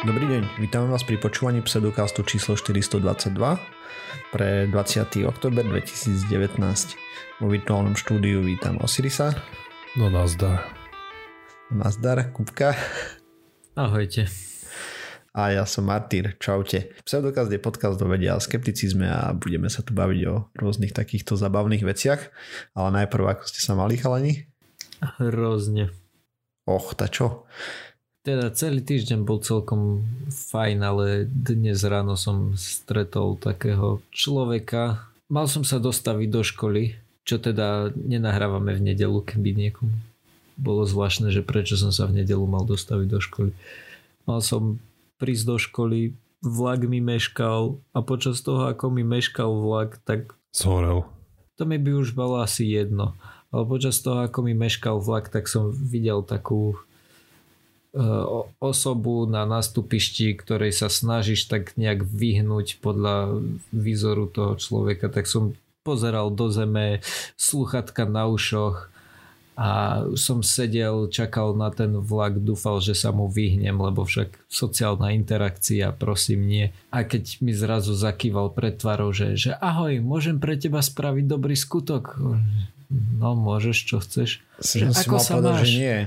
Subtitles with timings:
[0.00, 3.36] Dobrý deň, vítame vás pri počúvaní pseudokastu číslo 422
[4.32, 5.28] pre 20.
[5.28, 6.56] oktober 2019.
[7.44, 9.36] Vo virtuálnom štúdiu vítam Osirisa.
[10.00, 10.72] No nazdar.
[11.68, 12.72] Nazdar, Kupka.
[13.76, 14.24] Ahojte.
[15.36, 16.96] A ja som Martýr, čaute.
[17.04, 21.36] Pseudokaz je podcast do vedia o skepticizme a budeme sa tu baviť o rôznych takýchto
[21.36, 22.32] zabavných veciach.
[22.72, 24.48] Ale najprv, ako ste sa mali chalani?
[25.20, 25.92] Hrozne.
[26.64, 27.44] Och, ta čo?
[28.20, 35.08] Teda celý týždeň bol celkom fajn, ale dnes ráno som stretol takého človeka.
[35.32, 40.10] Mal som sa dostaviť do školy, čo teda nenahrávame v nedelu, keby niekomu
[40.60, 43.52] bolo zvláštne, že prečo som sa v nedelu mal dostaviť do školy.
[44.28, 44.76] Mal som
[45.16, 46.12] prísť do školy,
[46.44, 50.36] vlak mi meškal a počas toho, ako mi meškal vlak, tak...
[50.52, 51.08] Zhorel.
[51.56, 53.16] To mi by už bolo asi jedno.
[53.50, 56.76] Ale počas toho, ako mi meškal vlak, tak som videl takú
[58.62, 63.42] osobu na nastupišti, ktorej sa snažíš tak nejak vyhnúť podľa
[63.74, 67.02] výzoru toho človeka, tak som pozeral do zeme,
[67.34, 68.92] sluchatka na ušoch
[69.60, 75.12] a som sedel, čakal na ten vlak, dúfal, že sa mu vyhnem, lebo však sociálna
[75.12, 76.66] interakcia, prosím nie.
[76.94, 81.58] A keď mi zrazu zakýval pred tvarou, že, že ahoj, môžem pre teba spraviť dobrý
[81.58, 82.16] skutok.
[83.20, 84.40] No môžeš, čo chceš.
[84.62, 85.68] Že, ako sa povedal, máš?
[85.68, 85.98] Že nie.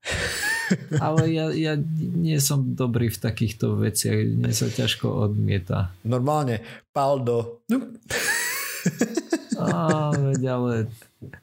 [1.04, 4.16] Ale ja, ja nie som dobrý v takýchto veciach.
[4.38, 5.94] Mne sa ťažko odmieta.
[6.06, 6.62] Normálne,
[6.94, 7.62] paldo.
[9.60, 10.72] Á, veď ale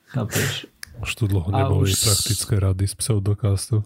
[0.10, 0.66] chápeš.
[0.98, 2.02] Už tu dlho neboli už...
[2.02, 3.86] praktické rady z pseudokastu.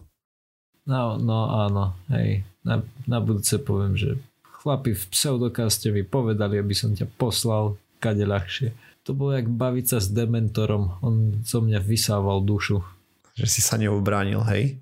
[0.88, 2.47] No, no áno, hej.
[2.64, 4.16] Na, na budúce poviem, že
[4.64, 8.72] chlapi v pseudokaste mi povedali, aby som ťa poslal kade ľahšie.
[9.03, 11.02] To bolo jak baviť sa s dementorom.
[11.02, 12.86] On zo mňa vysával dušu.
[13.34, 14.78] Že si sa neubránil, hej?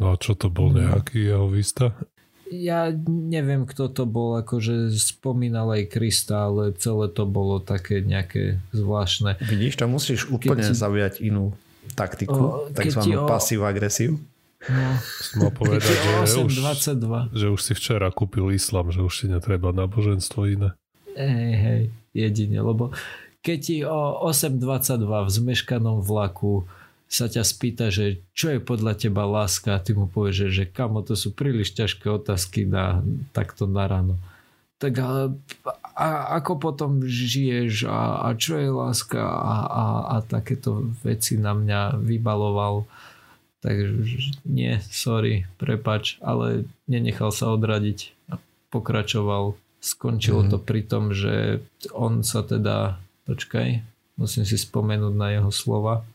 [0.00, 0.80] No a čo to bol no.
[0.80, 1.92] nejaký jeho vista?
[2.50, 8.58] Ja neviem, kto to bol, akože spomínal aj Krista, ale celé to bolo také nejaké
[8.74, 9.38] zvláštne.
[9.38, 11.54] Vidíš, to musíš úplne keď zaujať inú
[11.94, 13.28] taktiku, o, takzvanú o...
[13.30, 14.18] pasív agresiu.
[14.66, 14.98] No.
[15.22, 16.54] Som mal povedať, že, 8, už,
[17.32, 20.76] že už si včera kúpil islam, že už si netreba náboženstvo iné.
[21.16, 22.92] Hej, hej, jedine, lebo
[23.40, 26.68] keď ti o 8.22 v zmeškanom vlaku
[27.10, 30.64] sa ťa spýta, že čo je podľa teba láska a ty mu povieš, že, že
[30.70, 33.02] kamo, to sú príliš ťažké otázky na,
[33.34, 34.14] takto na ráno.
[34.78, 35.28] Tak a,
[35.98, 36.06] a
[36.38, 41.98] ako potom žiješ a, a čo je láska a, a, a takéto veci na mňa
[41.98, 42.86] vybaloval.
[43.60, 43.92] Takže
[44.48, 48.40] nie, sorry, prepač, ale nenechal sa odradiť a
[48.70, 49.58] pokračoval.
[49.82, 50.50] Skončilo mm.
[50.54, 51.60] to pri tom, že
[51.92, 52.96] on sa teda,
[53.28, 53.82] počkaj,
[54.16, 56.06] musím si spomenúť na jeho slova,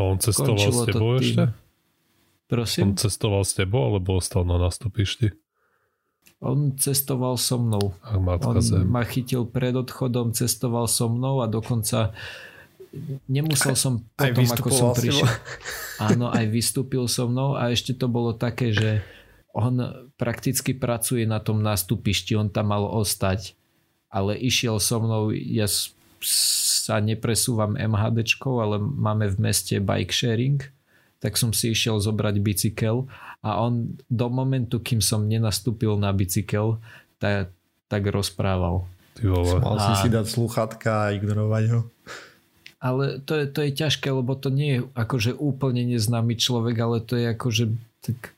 [0.00, 1.52] a on cestoval s tebou ešte?
[2.48, 2.82] Prosím?
[2.82, 5.30] On cestoval s tebou, alebo ostal na nastupišti?
[6.40, 7.92] On cestoval so mnou.
[8.00, 8.88] Ach, matka on zem.
[8.88, 12.16] ma chytil pred odchodom, cestoval so mnou a dokonca
[13.28, 15.28] nemusel som potom, ako som prišiel.
[16.10, 19.04] Áno, aj vystúpil so mnou a ešte to bolo také, že
[19.52, 19.78] on
[20.16, 23.54] prakticky pracuje na tom nástupišti, on tam mal ostať,
[24.08, 25.68] ale išiel so mnou, ja
[26.90, 30.58] sa nepresúvam MHD, ale máme v meste bike sharing,
[31.22, 33.06] tak som si išiel zobrať bicykel
[33.46, 36.82] a on do momentu, kým som nenastúpil na bicykel,
[37.22, 37.54] tak,
[37.86, 38.90] tak rozprával.
[39.14, 39.54] Ty vole.
[39.62, 39.82] Mal a...
[39.86, 41.80] si si dať sluchatka a ignorovať ho.
[42.82, 46.98] Ale to je, to je ťažké, lebo to nie je akože úplne neznámy človek, ale
[47.04, 47.64] to je akože
[48.02, 48.34] tak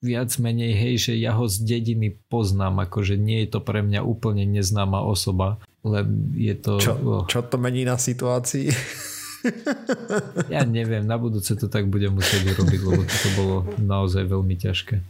[0.00, 4.00] viac menej, hej, že ja ho z dediny poznám, akože nie je to pre mňa
[4.00, 6.76] úplne neznáma osoba len je to...
[6.76, 6.92] Čo,
[7.24, 8.68] čo to mení na situácii?
[10.54, 15.00] ja neviem, na budúce to tak budem musieť urobiť, lebo to bolo naozaj veľmi ťažké.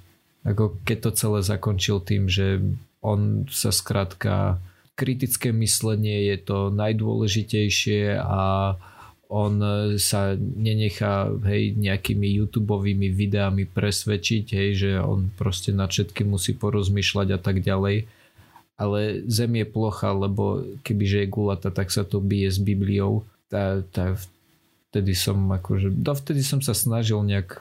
[0.47, 2.63] Ako keď to celé zakončil tým, že
[3.03, 4.63] on sa skrátka
[4.95, 8.77] kritické myslenie je to najdôležitejšie a
[9.31, 9.63] on
[9.97, 12.83] sa nenechá hej, nejakými youtube
[13.15, 18.11] videami presvedčiť, hej, že on proste na všetky musí porozmýšľať a tak ďalej
[18.81, 23.29] ale zem je plocha, lebo kebyže je gulata, tak sa to bije s Bibliou.
[23.53, 24.17] Tá, tá,
[24.89, 27.61] vtedy som akože, dovtedy som sa snažil nejak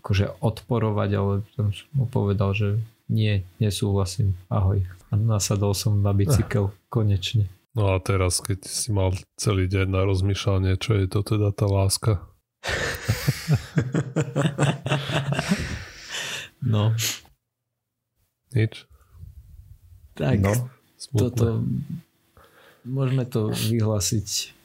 [0.00, 2.80] akože odporovať, ale som mu povedal, že
[3.12, 4.80] nie, nesúhlasím, ahoj.
[5.12, 7.52] A nasadol som na bicykel, konečne.
[7.76, 11.68] No a teraz, keď si mal celý deň na rozmýšľanie, čo je to teda tá
[11.68, 12.24] láska?
[16.72, 16.96] no.
[18.56, 18.88] Nič?
[20.16, 20.52] Tak, no,
[21.12, 21.60] toto,
[22.88, 24.56] môžeme to vyhlásiť,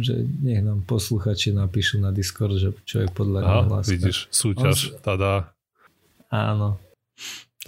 [0.00, 3.92] že nech nám posluchači napíšu na Discord, že čo je podľa nich láska.
[3.92, 5.32] vidíš, súťaž, On, tada.
[6.32, 6.80] Áno.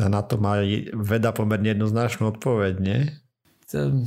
[0.00, 0.64] A na to má
[0.96, 3.00] veda pomerne jednoznačnú odpoveď, nie?
[3.72, 4.00] To...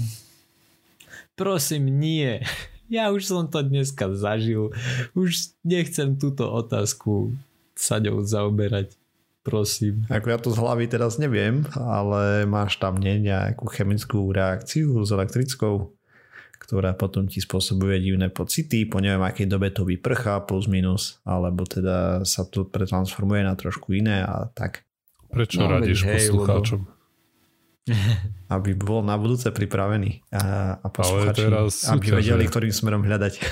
[1.38, 2.42] Prosím, nie.
[2.92, 4.69] Ja už som to dneska zažil.
[5.18, 7.33] Už nechcem túto otázku
[7.74, 8.94] sa ňou zaoberať.
[9.44, 10.07] Prosím.
[10.07, 15.12] Ako ja to z hlavy teraz neviem, ale máš tam nie nejakú chemickú reakciu s
[15.12, 15.92] elektrickou,
[16.63, 21.68] ktorá potom ti spôsobuje divné pocity, po neviem akej dobe to vyprchá plus minus, alebo
[21.68, 24.88] teda sa to pretransformuje na trošku iné a tak.
[25.28, 26.80] Prečo no, radíš hej, poslucháčom?
[26.88, 26.92] Lebo...
[28.56, 31.51] Aby bol na budúce pripravený a, a posluchači,
[31.92, 33.44] aby vedeli, ktorým smerom hľadať.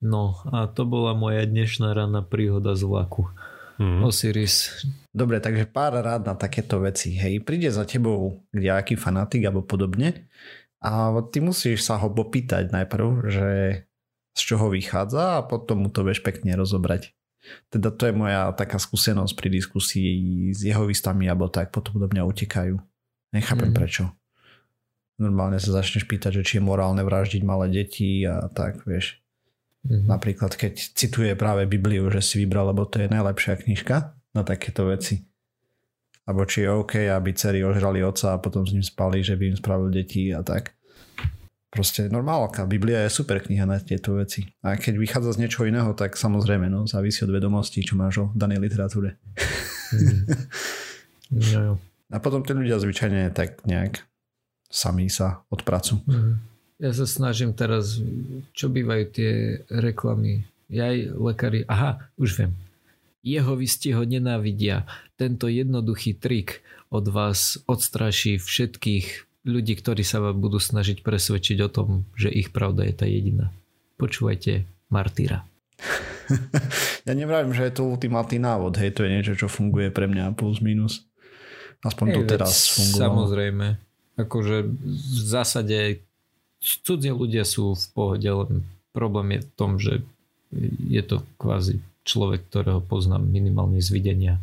[0.00, 3.28] no a to bola moja dnešná ranná príhoda z vlaku.
[3.76, 4.08] Mm.
[4.08, 4.84] Osiris.
[5.12, 7.12] Dobre, takže pár rád na takéto veci.
[7.12, 10.28] Hej, príde za tebou nejaký fanatik alebo podobne
[10.80, 13.48] a ty musíš sa ho popýtať najprv, že
[14.36, 17.16] z čoho vychádza a potom mu to vieš pekne rozobrať.
[17.72, 22.06] Teda to je moja taká skúsenosť pri diskusii s jeho vystami alebo tak, potom do
[22.10, 22.76] mňa utekajú.
[23.32, 23.76] Nechápem mm.
[23.76, 24.04] prečo.
[25.16, 29.24] Normálne sa začneš pýtať, že či je morálne vraždiť malé deti a tak, vieš.
[29.86, 30.10] Mm-hmm.
[30.10, 33.96] Napríklad, keď cituje práve Bibliu, že si vybral, lebo to je najlepšia knižka
[34.34, 35.22] na takéto veci.
[36.26, 39.54] Alebo či je OK, aby dcery ožrali oca a potom s ním spali, že by
[39.54, 40.74] im spravil deti a tak.
[41.70, 42.66] Proste normálka.
[42.66, 44.42] Biblia je super kniha na tieto veci.
[44.66, 48.26] A keď vychádza z niečoho iného, tak samozrejme, no, závisí od vedomostí, čo máš o
[48.34, 49.22] danej literatúre.
[51.30, 51.42] Mm.
[51.42, 51.78] jo.
[52.06, 53.98] A potom tí ľudia zvyčajne tak nejak
[54.70, 56.06] sami sa odpracujú.
[56.06, 56.38] Mm.
[56.76, 57.96] Ja sa snažím teraz,
[58.52, 59.32] čo bývajú tie
[59.72, 60.44] reklamy.
[60.68, 62.52] Ja aj lekári, aha, už viem.
[63.24, 64.84] Jeho vy ho nenávidia.
[65.16, 66.60] Tento jednoduchý trik
[66.92, 72.52] od vás odstraší všetkých ľudí, ktorí sa vám budú snažiť presvedčiť o tom, že ich
[72.52, 73.54] pravda je tá jediná.
[73.96, 75.48] Počúvajte Martýra.
[77.08, 80.34] ja nevravím, že je to ultimátny návod, hej, to je niečo, čo funguje pre mňa
[80.36, 81.06] plus minus.
[81.86, 83.30] Aspoň to teraz fungovalo.
[83.30, 83.66] Samozrejme.
[84.16, 86.06] Akože v zásade
[86.60, 88.64] cudzie ľudia sú v pohode, len
[88.96, 89.92] problém je v tom, že
[90.88, 94.34] je to kvázi človek, ktorého poznám minimálne z videnia.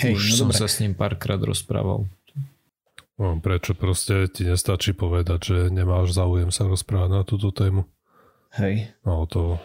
[0.00, 0.58] Hej, Už no som dobre.
[0.58, 2.08] sa s ním párkrát rozprával.
[3.14, 7.86] No, prečo proste ti nestačí povedať, že nemáš záujem sa rozprávať na túto tému?
[8.54, 8.90] Hej.
[9.02, 9.58] No to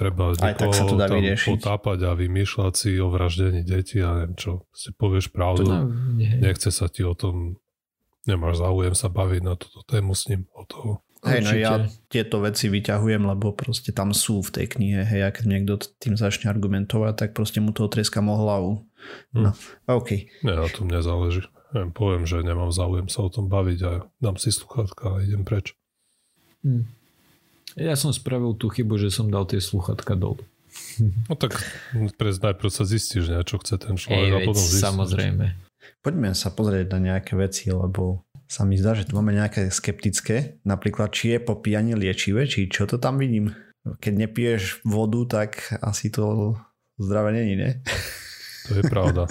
[0.00, 4.16] treba Aj tak sa to dá tam potápať a vymýšľať si o vraždení detí a
[4.16, 4.64] neviem čo.
[4.72, 5.68] Si povieš pravdu,
[6.16, 7.60] nechce sa ti o tom
[8.28, 10.92] nemáš záujem sa baviť na túto tému s ním o toho.
[11.20, 15.30] Hej, no ja tieto veci vyťahujem, lebo proste tam sú v tej knihe, hej, a
[15.30, 18.72] keď niekto tým začne argumentovať, tak proste mu to otrieskam o hlavu.
[19.36, 19.42] Hm.
[19.44, 20.00] No, hm.
[20.00, 20.10] OK.
[20.40, 21.44] Nie, na tom nezáleží.
[21.76, 25.44] Ja poviem, že nemám záujem sa o tom baviť a dám si sluchatka a idem
[25.44, 25.76] preč.
[26.64, 26.88] Hm.
[27.78, 30.42] Ja som spravil tú chybu, že som dal tie sluchatka dolu.
[31.28, 31.60] No tak
[32.16, 34.82] najprv sa zistíš, ne, čo chce ten človek Ej, a potom zistíš.
[34.86, 35.46] Samozrejme.
[36.00, 40.58] Poďme sa pozrieť na nejaké veci, lebo sa mi zdá, že tu máme nejaké skeptické.
[40.66, 43.54] Napríklad, či je popíjanie liečivé, či čo to tam vidím.
[43.82, 46.58] Keď nepiješ vodu, tak asi to
[46.98, 47.70] zdravé není, ne?
[48.68, 49.30] To je pravda.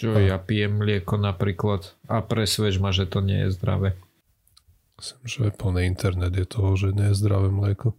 [0.00, 4.00] Čo ja pijem mlieko napríklad a presvedč ma, že to nie je zdravé.
[4.96, 7.92] Myslím, že plný internet je toho, že nie je zdravé mlieko.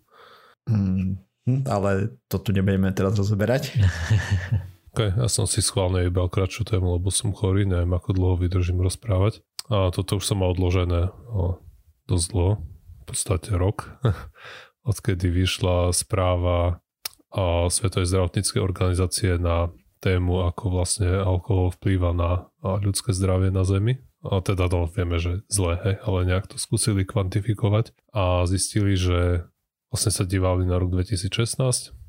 [0.65, 1.21] Hmm,
[1.65, 3.69] ale to tu nebudeme teraz rozoberať.
[4.91, 8.83] Okay, ja som si schválne vybral kratšiu tému, lebo som chorý, neviem ako dlho vydržím
[8.83, 9.39] rozprávať.
[9.71, 11.63] A toto už som mal odložené o,
[12.11, 13.87] dosť dlho, v podstate rok,
[14.91, 16.83] odkedy vyšla správa
[17.31, 19.71] a Svetovej zdravotníckej organizácie na
[20.03, 24.03] tému, ako vlastne alkohol vplýva na ľudské zdravie na Zemi.
[24.27, 29.47] A teda no, vieme, že zle, hej, ale nejak to skúsili kvantifikovať a zistili, že
[29.87, 32.00] vlastne sa dívali na rok 2016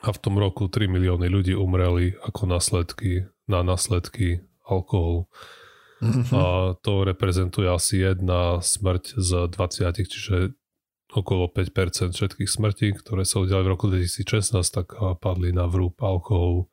[0.00, 5.28] a v tom roku 3 milióny ľudí umreli ako následky, na následky alkoholu.
[6.00, 6.32] Mm-hmm.
[6.32, 10.36] A to reprezentuje asi jedna smrť z 20, čiže
[11.12, 16.70] okolo 5% všetkých smrtí, ktoré sa udiali v roku 2016, tak padli na vrúb alkoholu.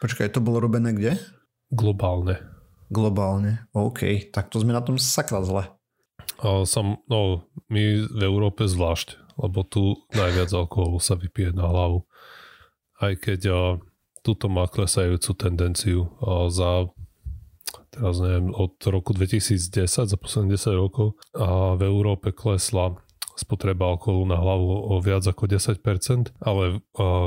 [0.00, 1.20] Počkaj, to bolo robené kde?
[1.68, 2.40] Globálne.
[2.88, 4.30] Globálne, OK.
[4.32, 5.68] Tak to sme na tom sakra zle.
[6.40, 12.06] A sam, no, my v Európe zvlášť, lebo tu najviac alkoholu sa vypije na hlavu
[13.00, 13.58] aj keď uh,
[14.22, 16.90] túto má klesajúcu tendenciu uh, za
[17.94, 22.98] teraz neviem, od roku 2010, za posledných 10 rokov a v Európe klesla
[23.34, 26.78] spotreba alkoholu na hlavu o viac ako 10%, ale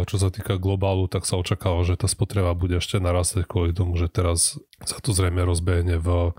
[0.08, 4.00] čo sa týka globálu, tak sa očakáva, že tá spotreba bude ešte narastať kvôli tomu,
[4.00, 4.56] že teraz
[4.88, 6.32] sa to zrejme rozbehne v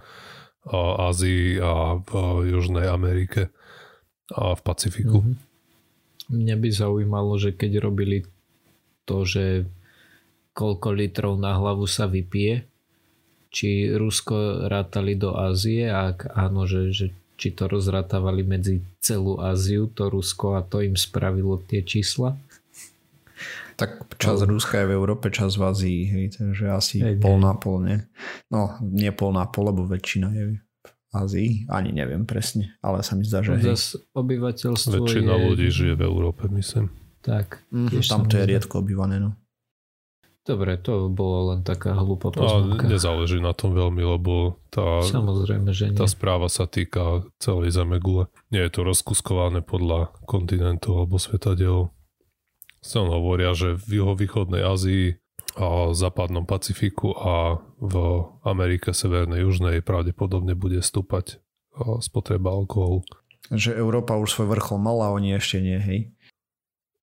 [0.73, 2.13] Ázii a v
[2.49, 3.53] Južnej Amerike
[4.33, 5.21] a v Pacifiku.
[5.21, 5.37] Mm-hmm.
[6.29, 8.25] Mňa by zaujímalo, že keď robili
[9.09, 9.65] to, že
[10.53, 12.69] koľko litrov na hlavu sa vypije.
[13.49, 17.07] Či Rusko rátali do Ázie a ak áno, že, že
[17.41, 22.37] či to rozrátavali medzi celú Áziu, to Rusko a to im spravilo tie čísla.
[23.79, 24.59] Tak čas no.
[24.59, 27.99] Ruska je v Európe, čas v Ázii, hej, takže asi hej, pol na pol, nie?
[28.51, 30.55] No, nie pol na pol, lebo väčšina je v
[31.15, 33.79] Ázii, ani neviem presne, ale sa mi zdá, že hej.
[34.19, 35.45] obyvateľstvo Väčšina je...
[35.47, 36.91] ľudí žije v Európe, myslím.
[37.23, 37.67] Tak.
[37.75, 39.35] Mm, tam to je riedko obývané, no.
[40.49, 42.89] Dobre, to bolo len taká hlúpa poznámka.
[42.89, 45.99] A nezáleží na tom veľmi, lebo tá, Samozrejme, že nie.
[46.01, 48.33] tá správa sa týka celej Zemegule.
[48.49, 51.93] Nie je to rozkuskované podľa kontinentu alebo svetadielov.
[52.81, 55.21] Som hovoria, že v juhovýchodnej Ázii
[55.61, 61.45] a západnom Pacifiku a v Amerike severnej, južnej pravdepodobne bude stúpať
[62.01, 63.05] spotreba alkoholu.
[63.53, 66.01] Že Európa už svoj vrchol mala, oni ešte nie, hej?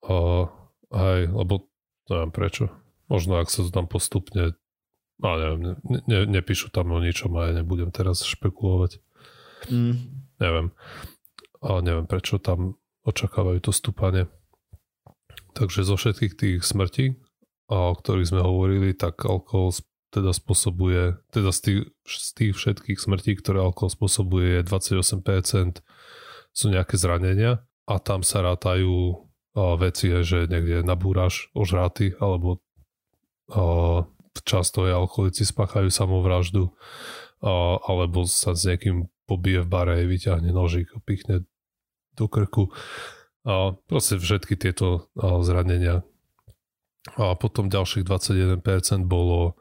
[0.05, 0.45] A,
[0.93, 1.69] hej, lebo
[2.05, 2.69] neviem prečo
[3.05, 4.57] Možno ak sa to tam postupne
[5.23, 8.99] a neviem, ne, ne, nepíšu tam o ničom a ja nebudem teraz špekulovať.
[9.71, 9.95] Mm.
[10.41, 10.67] Neviem.
[11.63, 12.75] A neviem, prečo tam
[13.07, 14.27] očakávajú to stúpanie.
[15.55, 17.15] Takže zo všetkých tých smrtí,
[17.71, 19.71] o ktorých sme hovorili, tak alkohol
[20.11, 25.79] teda spôsobuje, teda z tých, z tých všetkých smrtí, ktoré alkohol spôsobuje, 28%
[26.51, 29.24] sú nejaké zranenia a tam sa rátajú
[29.55, 32.59] veci, že niekde nabúraš ožráty alebo
[34.43, 36.75] často aj alkoholici spáchajú samovraždu
[37.87, 41.47] alebo sa s niekým pobije v bare, vyťahne nožík, pichne
[42.19, 42.75] do krku.
[43.45, 46.03] A proste všetky tieto zranenia.
[47.15, 48.59] A potom ďalších 21%
[49.05, 49.55] bolo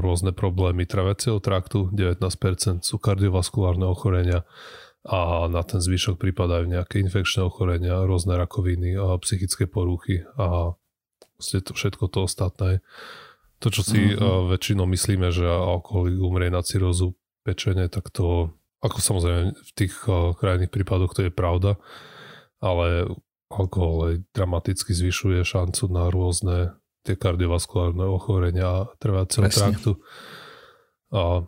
[0.00, 4.44] rôzne problémy traviaceho traktu, 19% sú kardiovaskulárne ochorenia
[5.04, 10.72] a na ten zvyšok pripadajú nejaké infekčné ochorenia, rôzne rakoviny a psychické poruchy a
[11.36, 12.80] to všetko to ostatné.
[13.60, 14.48] To, čo si mm-hmm.
[14.48, 19.94] väčšinou myslíme, že alkoholik umrie na cirózu pečene, tak to, ako samozrejme v tých
[20.40, 21.76] krajných prípadoch to je pravda,
[22.64, 23.12] ale
[23.52, 30.00] alkohol dramaticky zvyšuje šancu na rôzne tie kardiovaskulárne ochorenia trváceho traktu.
[31.12, 31.44] A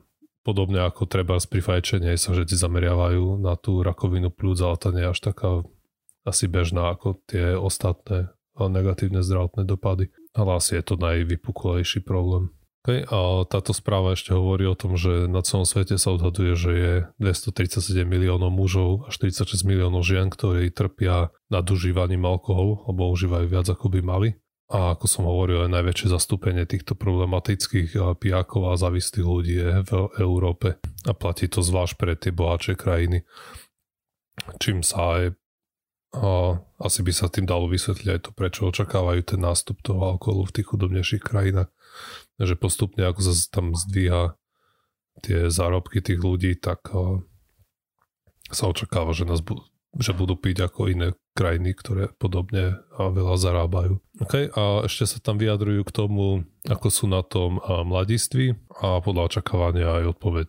[0.47, 5.03] podobne ako treba pri fajčení sa všetci zameriavajú na tú rakovinu plúc, ale tá nie
[5.03, 5.67] je až taká
[6.23, 10.15] asi bežná ako tie ostatné negatívne zdravotné dopady.
[10.33, 12.55] Ale asi je to najvypuklejší problém.
[12.87, 16.71] Okay, a táto správa ešte hovorí o tom, že na celom svete sa odhaduje, že
[16.71, 23.67] je 237 miliónov mužov a 46 miliónov žien, ktorí trpia nadužívaním alkoholu alebo užívajú viac
[23.67, 24.29] ako by mali.
[24.67, 29.93] A ako som hovoril, aj najväčšie zastúpenie týchto problematických pijakov a zavistých ľudí je v
[30.19, 30.83] Európe.
[31.07, 33.23] A platí to zvlášť pre tie bohatšie krajiny.
[34.59, 35.39] Čím sa aj
[36.17, 40.49] a asi by sa tým dalo vysvetliť aj to, prečo očakávajú ten nástup toho alkoholu
[40.49, 41.69] v tých chudobnejších krajinách.
[42.41, 44.33] Že postupne, ako sa tam zdvíha
[45.21, 46.89] tie zárobky tých ľudí, tak
[48.49, 49.45] sa očakáva, že, nás
[50.01, 54.01] že budú piť ako iné krajiny, ktoré podobne veľa zarábajú.
[54.25, 59.29] Okay, a ešte sa tam vyjadrujú k tomu, ako sú na tom mladiství a podľa
[59.29, 60.49] očakávania aj odpoveď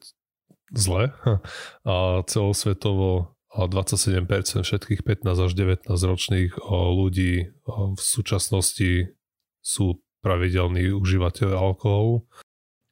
[0.72, 1.12] zle.
[1.88, 4.28] A celosvetovo 27%
[4.62, 9.18] všetkých 15 až 19 ročných ľudí v súčasnosti
[9.64, 12.28] sú pravidelní užívateľe alkoholu.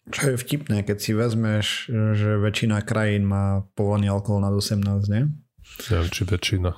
[0.06, 5.26] Čo je vtipné, keď si vezmeš, že väčšina krajín má povolený alkohol nad 18, nie?
[5.92, 6.72] Neviem, či väčšina.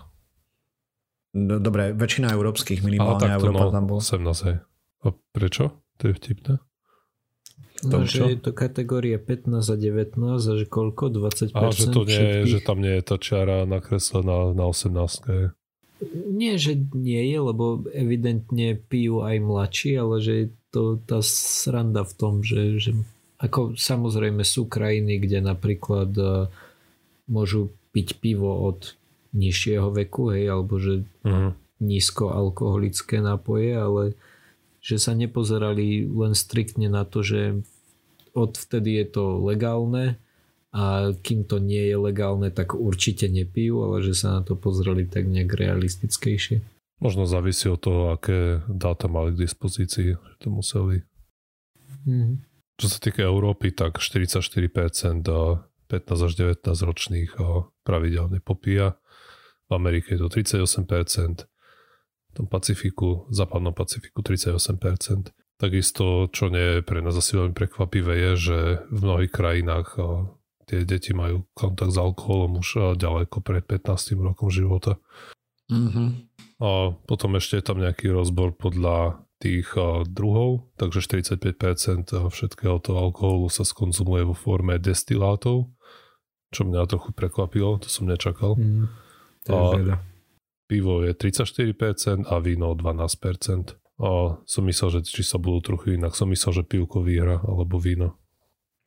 [1.38, 4.02] Dobre, väčšina európskych, minimálne Európa no, tam bola.
[4.02, 4.58] 18, hej.
[5.06, 5.64] A prečo?
[6.02, 6.54] To je vtipné.
[7.86, 11.14] No, že je to kategória 15 a 19 a že koľko?
[11.14, 11.54] 20%?
[11.54, 12.50] A že, to nie, všetkých...
[12.50, 15.54] že tam nie je tá čiara nakreslená na 18.
[16.34, 22.02] Nie, že nie je, lebo evidentne pijú aj mladší, ale že je to tá sranda
[22.02, 22.92] v tom, že, že
[23.38, 26.50] ako samozrejme sú krajiny, kde napríklad uh,
[27.30, 28.94] môžu piť pivo od
[29.34, 31.58] nižšieho veku, hej, alebo že uh-huh.
[31.82, 34.04] nízko alkoholické nápoje, ale
[34.78, 37.66] že sa nepozerali len striktne na to, že
[38.38, 40.22] odvtedy je to legálne
[40.70, 45.10] a kým to nie je legálne, tak určite nepijú, ale že sa na to pozreli
[45.10, 46.62] tak nejak realistickejšie.
[47.02, 51.02] Možno závisí od toho, aké dáta mali k dispozícii, že to museli.
[52.06, 52.46] Mm.
[52.78, 55.26] Čo sa týka Európy, tak 44%
[55.88, 57.32] 15 až 19 ročných
[57.88, 59.00] pravidelne popíja.
[59.68, 61.48] V Amerike je to 38%,
[62.36, 65.32] tom Pacifiku, západnom Pacifiku 38%.
[65.58, 68.58] Takisto, čo nie je pre nás asi veľmi prekvapivé, je, že
[68.94, 69.98] v mnohých krajinách
[70.70, 74.22] tie deti majú kontakt s alkoholom už ďaleko pred 15.
[74.22, 75.02] rokom života.
[75.72, 76.08] Mm-hmm.
[76.62, 79.70] A potom ešte je tam nejaký rozbor podľa tých
[80.10, 85.70] druhov, takže 45% všetkého toho alkoholu sa skonzumuje vo forme destilátov,
[86.52, 88.56] čo mňa trochu prekvapilo, to som nečakal.
[88.56, 88.88] Mm,
[89.44, 90.00] to je a
[90.68, 93.80] pivo je 34% a víno 12%.
[93.98, 96.14] A som myslel, že či sa budú trochu inak.
[96.14, 98.14] Som myslel, že pivko vyhra alebo víno.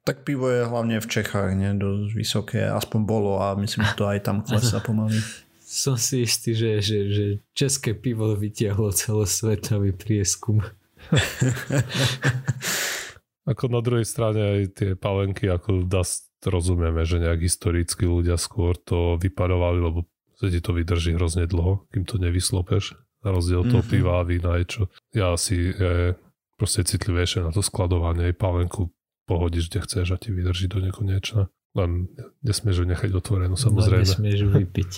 [0.06, 1.76] Tak pivo je hlavne v Čechách nie?
[1.76, 5.18] dosť vysoké, aspoň bolo a myslím, že to aj tam klesá pomaly.
[5.60, 10.62] Som si istý, že, že, že české pivo vytiahlo celosvetový prieskum.
[13.50, 16.06] ako na druhej strane aj tie palenky, ako dá,
[16.46, 19.98] rozumieme, že nejak historicky ľudia skôr to vyparovali, lebo
[20.40, 22.96] sa ti to vydrží hrozne dlho, kým to nevyslopeš.
[23.20, 23.92] Na rozdiel toho mm-hmm.
[23.92, 24.82] piva a vína je čo.
[25.12, 26.16] Ja asi je
[26.56, 28.32] proste citlivejšie na to skladovanie.
[28.32, 28.88] Palenku
[29.28, 31.52] pohodíš, kde chceš a ti vydrží do nekonečna.
[31.76, 32.08] Len
[32.40, 34.02] nesmieš ju nechať otvorenú, samozrejme.
[34.02, 34.90] No, nesmieš ju vypiť.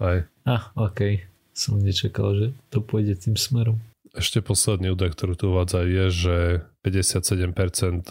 [0.00, 0.24] Aj.
[0.48, 1.20] Ah, OK.
[1.52, 3.76] Som nečakal, že to pôjde tým smerom.
[4.16, 6.36] Ešte posledný údaj, ktorý tu uvádza, je, že
[6.80, 8.08] 57%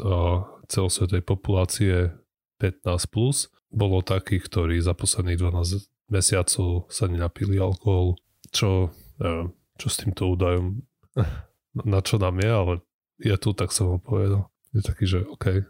[0.69, 2.13] celosvetovej populácie
[2.57, 8.15] 15 plus bolo takých, ktorí za posledných 12 mesiacov sa nenapili alkoholu.
[8.49, 10.81] Čo, neviem, čo s týmto údajom,
[11.93, 12.73] na čo nám je, ale
[13.21, 14.49] je tu, tak som ho povedal.
[14.73, 15.65] Je taký, že OK.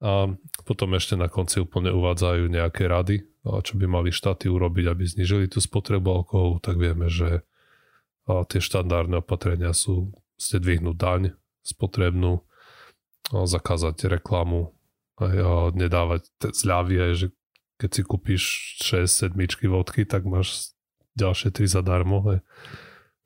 [0.00, 0.32] A
[0.64, 5.46] potom ešte na konci úplne uvádzajú nejaké rady, čo by mali štáty urobiť, aby znižili
[5.48, 7.44] tú spotrebu alkoholu, tak vieme, že
[8.24, 11.22] tie štandardné opatrenia sú ste dvihnúť daň
[11.60, 12.40] spotrebnú,
[13.28, 14.72] zakázať reklamu,
[15.76, 17.26] nedávať zľavy, aj, že
[17.76, 18.42] keď si kúpiš
[18.84, 20.72] 6 sedmičky vodky, tak máš
[21.16, 22.24] ďalšie 3 zadarmo.
[22.24, 22.40] Aj.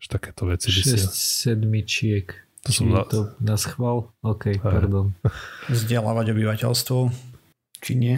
[0.03, 2.27] Že takéto veci 6 sedmičiek.
[2.65, 3.05] To Či som na...
[3.05, 4.11] to na schvál?
[4.25, 4.63] OK, aj.
[4.63, 5.13] pardon.
[5.73, 6.99] Vzdelávať obyvateľstvo?
[7.85, 8.17] Či nie?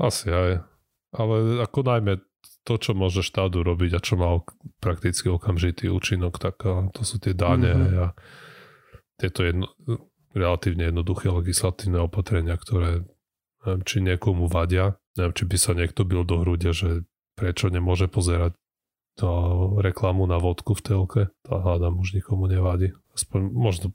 [0.00, 0.72] Asi aj
[1.12, 2.14] ale ako najmä
[2.64, 4.40] to, čo môže štát urobiť a čo má
[4.80, 8.00] prakticky okamžitý účinok, tak to sú tie dáne mm-hmm.
[8.00, 8.06] a
[9.20, 9.66] tieto jedno,
[10.32, 13.04] relatívne jednoduché legislatívne opatrenia, ktoré
[13.64, 14.98] neviem, či niekomu vadia.
[15.14, 17.04] Neviem, či by sa niekto bil do hrude, že
[17.36, 18.56] prečo nemôže pozerať
[19.20, 19.28] to
[19.84, 21.22] reklamu na vodku v telke.
[21.44, 22.96] Tá hádam už nikomu nevadí.
[23.12, 23.86] Aspoň možno,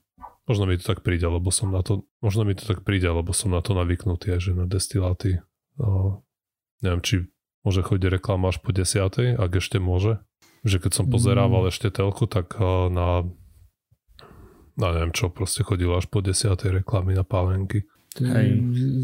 [0.45, 3.33] možno mi to tak príde, lebo som na to, možno mi to tak príde, lebo
[3.33, 5.41] som na to navyknutý, že na destiláty
[5.81, 6.21] no,
[6.85, 7.15] neviem, či
[7.65, 10.21] môže chodiť reklama až po desiatej, ak ešte môže.
[10.61, 11.69] Že keď som pozerával mm.
[11.73, 12.57] ešte telku, tak
[12.93, 13.25] na,
[14.77, 17.83] na neviem čo, proste chodilo až po desiatej reklamy na pálenky.
[18.17, 18.49] Hej.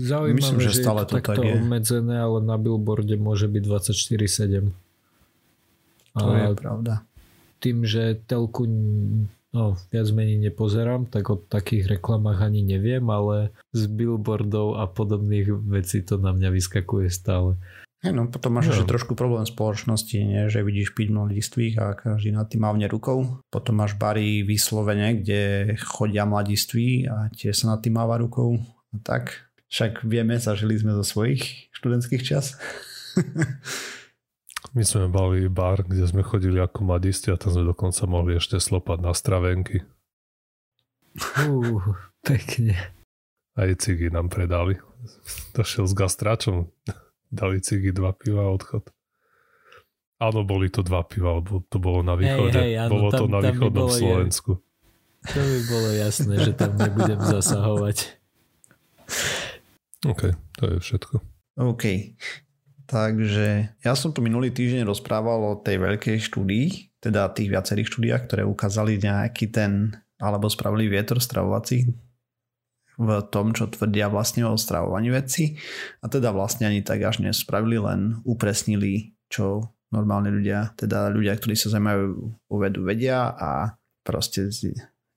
[0.09, 1.53] Zaujímavé, Myslím, že, že stále je to takto tak je.
[1.57, 4.73] obmedzené, ale na billboarde môže byť 24-7.
[6.17, 6.93] To A je pravda.
[7.61, 8.65] Tým, že telku
[9.53, 15.49] no, viac menej nepozerám, tak o takých reklamách ani neviem, ale z billboardov a podobných
[15.69, 17.57] vecí to na mňa vyskakuje stále.
[18.03, 18.83] Hey, no potom máš no.
[18.83, 20.51] trošku problém spoločnosti, nie?
[20.51, 23.39] že vidíš piť mladistvých a každý nad tým mávne rukou.
[23.47, 28.59] Potom máš bary vyslovene, kde chodia mladiství a tie sa nad tým máva rukou.
[28.91, 32.59] A tak, však vieme, zažili sme zo svojich študentských čas.
[34.75, 38.59] My sme mali bar, kde sme chodili ako mladisti a tam sme dokonca mohli ešte
[38.59, 39.79] slopať na stravenky.
[41.39, 42.75] Uh, pekne.
[43.55, 44.75] Aj cigy nám predali.
[45.55, 46.67] Došiel s gastráčom,
[47.33, 48.85] dali cigy, dva piva a odchod.
[50.21, 52.55] Áno, boli to dva piva, lebo to bolo na východe.
[52.55, 54.51] Hej, hej, áno, bolo tam, to na východnom Slovensku.
[54.55, 57.97] Je, to by bolo jasné, že tam nebudem zasahovať.
[60.05, 60.21] OK,
[60.59, 61.15] to je všetko.
[61.59, 61.83] OK.
[62.87, 63.47] Takže
[63.81, 66.67] ja som tu minulý týždeň rozprával o tej veľkej štúdii,
[67.01, 69.91] teda tých viacerých štúdiách, ktoré ukázali nejaký ten,
[70.21, 71.89] alebo spravili vietor stravovací
[72.97, 75.57] v tom, čo tvrdia vlastne o stravovaní veci.
[76.01, 81.53] A teda vlastne ani tak až nespravili, len upresnili, čo normálne ľudia, teda ľudia, ktorí
[81.53, 82.05] sa zaujímajú
[82.49, 84.49] o vedu, vedia a proste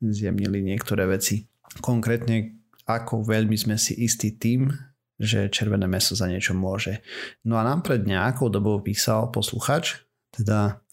[0.01, 1.49] zjemnili niektoré veci.
[1.81, 4.69] Konkrétne, ako veľmi sme si istí tým,
[5.17, 7.01] že červené meso za niečo môže.
[7.49, 10.85] No a nám pred nejakou dobou písal posluchač, teda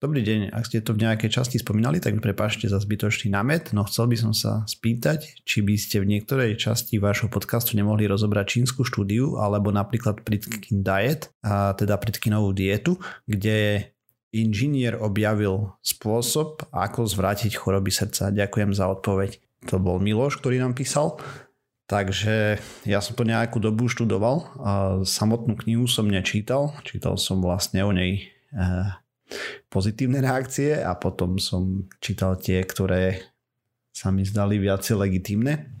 [0.00, 3.76] Dobrý deň, ak ste to v nejakej časti spomínali, tak mi prepáčte za zbytočný námet,
[3.76, 8.08] no chcel by som sa spýtať, či by ste v niektorej časti vášho podcastu nemohli
[8.08, 12.96] rozobrať čínsku štúdiu, alebo napríklad Pritkin Diet, a teda Pritkinovú dietu,
[13.28, 13.92] kde
[14.32, 18.32] inžinier objavil spôsob, ako zvrátiť choroby srdca.
[18.32, 19.36] Ďakujem za odpoveď.
[19.68, 21.20] To bol Miloš, ktorý nám písal.
[21.90, 26.72] Takže ja som to nejakú dobu študoval a samotnú knihu som nečítal.
[26.86, 28.90] Čítal som vlastne o nej eh,
[29.70, 33.22] pozitívne reakcie a potom som čítal tie, ktoré
[33.90, 35.74] sa mi zdali viacej legitímne.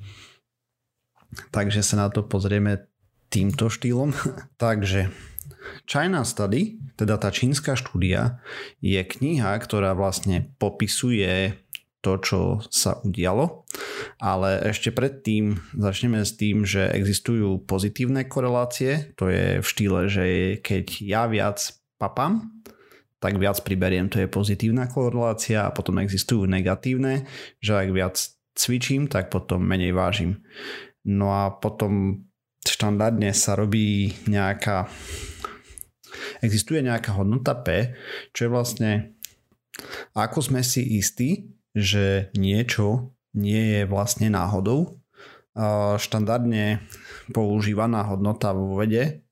[1.54, 2.90] Takže sa na to pozrieme
[3.30, 4.10] týmto štýlom.
[4.62, 5.08] Takže
[5.86, 8.42] China Study, teda tá čínska štúdia,
[8.82, 11.54] je kniha, ktorá vlastne popisuje
[12.00, 12.40] to, čo
[12.72, 13.68] sa udialo.
[14.18, 19.12] Ale ešte predtým začneme s tým, že existujú pozitívne korelácie.
[19.20, 20.24] To je v štýle, že
[20.64, 21.60] keď ja viac
[22.00, 22.59] papám,
[23.20, 27.28] tak viac priberiem, to je pozitívna korelácia a potom existujú negatívne,
[27.60, 28.16] že ak viac
[28.56, 30.40] cvičím, tak potom menej vážim.
[31.04, 32.24] No a potom
[32.64, 34.88] štandardne sa robí nejaká
[36.44, 37.94] existuje nejaká hodnota P,
[38.34, 38.90] čo je vlastne
[40.12, 44.99] ako sme si istí, že niečo nie je vlastne náhodou.
[46.00, 46.80] Štandardne
[47.36, 49.28] používaná hodnota vo vede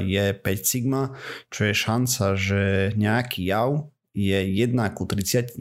[0.00, 1.12] je 5 sigma,
[1.52, 2.62] čo je šanca, že
[2.96, 5.52] nejaký jav je 1 ku 30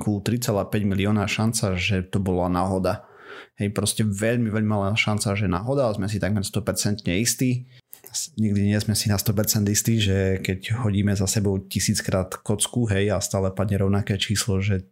[0.00, 0.48] ku 3,5
[0.82, 3.06] milióna šanca, že to bola náhoda.
[3.60, 7.70] Hej, proste veľmi, veľmi malá šanca, že náhoda, sme si takmer 100% istí.
[8.38, 13.14] Nikdy nie sme si na 100% istí, že keď hodíme za sebou tisíckrát kocku, hej,
[13.14, 14.88] a stále padne rovnaké číslo, že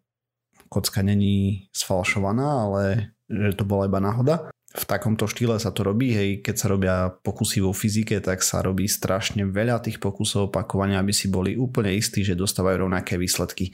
[0.68, 4.50] kocka není sfalšovaná, ale že to bola iba náhoda.
[4.76, 8.60] V takomto štýle sa to robí, hej, keď sa robia pokusy vo fyzike, tak sa
[8.60, 13.72] robí strašne veľa tých pokusov opakovania, aby si boli úplne istí, že dostávajú rovnaké výsledky.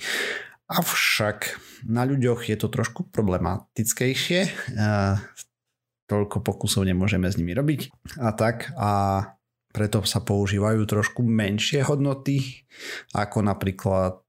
[0.70, 1.58] Avšak
[1.90, 4.46] na ľuďoch je to trošku problematickejšie,
[6.06, 8.90] toľko pokusov nemôžeme s nimi robiť a tak a
[9.72, 12.62] preto sa používajú trošku menšie hodnoty,
[13.16, 14.20] ako napríklad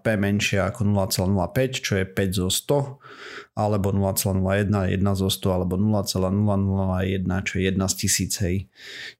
[0.00, 5.80] P menšie ako 0,05, čo je 5 zo 100, alebo 0,01, 1 zo 100, alebo
[5.80, 8.68] 0,001, čo je 1 z tisíc, hej.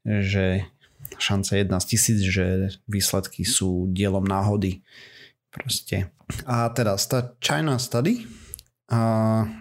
[0.05, 0.69] Že
[1.17, 4.85] šanca 1 z tisíc, že výsledky sú dielom náhody.
[5.49, 6.13] Proste.
[6.45, 8.27] A teraz tá China Study,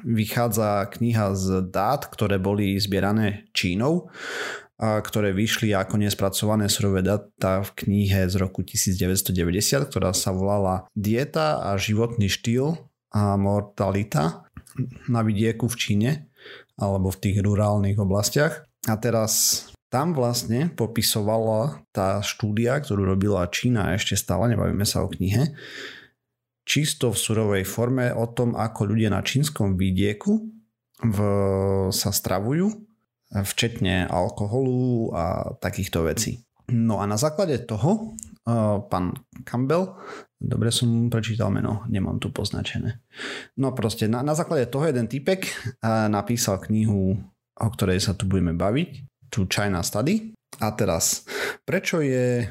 [0.03, 4.11] vychádza kniha z dát, ktoré boli zbierané Čínou
[4.83, 11.61] ktoré vyšli ako nespracované surové data v knihe z roku 1990, ktorá sa volala Dieta
[11.61, 12.75] a životný štýl
[13.13, 14.49] a mortalita
[15.07, 16.11] na vidieku v Číne
[16.75, 18.65] alebo v tých rurálnych oblastiach.
[18.89, 25.07] A teraz tam vlastne popisovala tá štúdia, ktorú robila Čína, ešte stále nebavíme sa o
[25.07, 25.53] knihe,
[26.63, 30.47] čisto v surovej forme o tom, ako ľudia na čínskom vidieku
[31.03, 31.17] v,
[31.91, 32.71] sa stravujú
[33.33, 36.45] včetne alkoholu a takýchto vecí.
[36.71, 38.15] No a na základe toho
[38.47, 39.99] uh, pán Campbell,
[40.39, 43.03] dobre som prečítal meno, nemám tu poznačené.
[43.59, 47.19] No proste na, na základe toho jeden typek uh, napísal knihu,
[47.59, 48.89] o ktorej sa tu budeme baviť,
[49.27, 50.31] tu China Study.
[50.61, 51.25] A teraz,
[51.65, 52.45] prečo je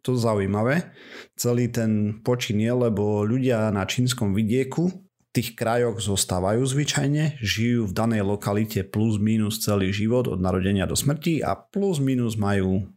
[0.00, 0.92] to zaujímavé?
[1.36, 4.90] Celý ten počin je, lebo ľudia na čínskom vidieku
[5.30, 10.98] tých krajoch zostávajú zvyčajne, žijú v danej lokalite plus minus celý život od narodenia do
[10.98, 12.90] smrti a plus minus majú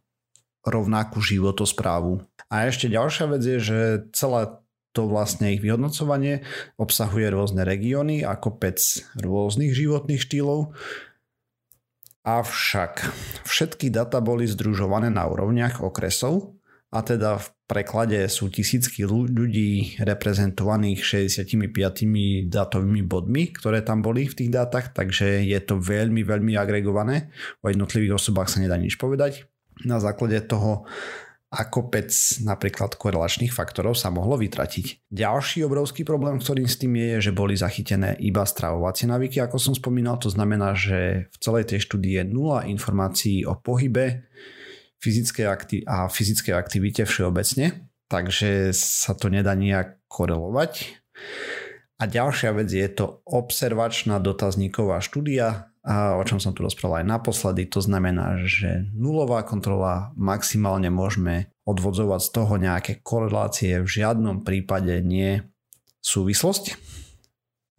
[0.66, 2.26] rovnakú životosprávu.
[2.50, 3.78] A ešte ďalšia vec je, že
[4.10, 4.50] celé
[4.94, 6.46] to vlastne ich vyhodnocovanie
[6.78, 8.78] obsahuje rôzne regióny a kopec
[9.18, 10.74] rôznych životných štýlov.
[12.24, 13.04] Avšak
[13.44, 16.53] všetky data boli združované na úrovniach okresov
[16.94, 24.38] a teda v preklade sú tisícky ľudí reprezentovaných 65 dátovými bodmi, ktoré tam boli v
[24.38, 27.34] tých dátach, takže je to veľmi, veľmi agregované.
[27.66, 29.50] O jednotlivých osobách sa nedá nič povedať.
[29.82, 30.86] Na základe toho
[31.54, 32.10] a kopec
[32.42, 35.06] napríklad korelačných faktorov sa mohlo vytratiť.
[35.10, 39.74] Ďalší obrovský problém, ktorým s tým je, že boli zachytené iba stravovacie návyky, ako som
[39.74, 40.18] spomínal.
[40.22, 44.26] To znamená, že v celej tej štúdii je nula informácií o pohybe,
[45.04, 50.96] fyzickej akti- a fyzickej aktivite všeobecne, takže sa to nedá nejak korelovať.
[52.00, 57.12] A ďalšia vec je to observačná dotazníková štúdia, a o čom som tu rozprával aj
[57.12, 57.68] naposledy.
[57.76, 65.04] To znamená, že nulová kontrola maximálne môžeme odvodzovať z toho nejaké korelácie, v žiadnom prípade
[65.04, 65.44] nie
[66.00, 66.72] súvislosť,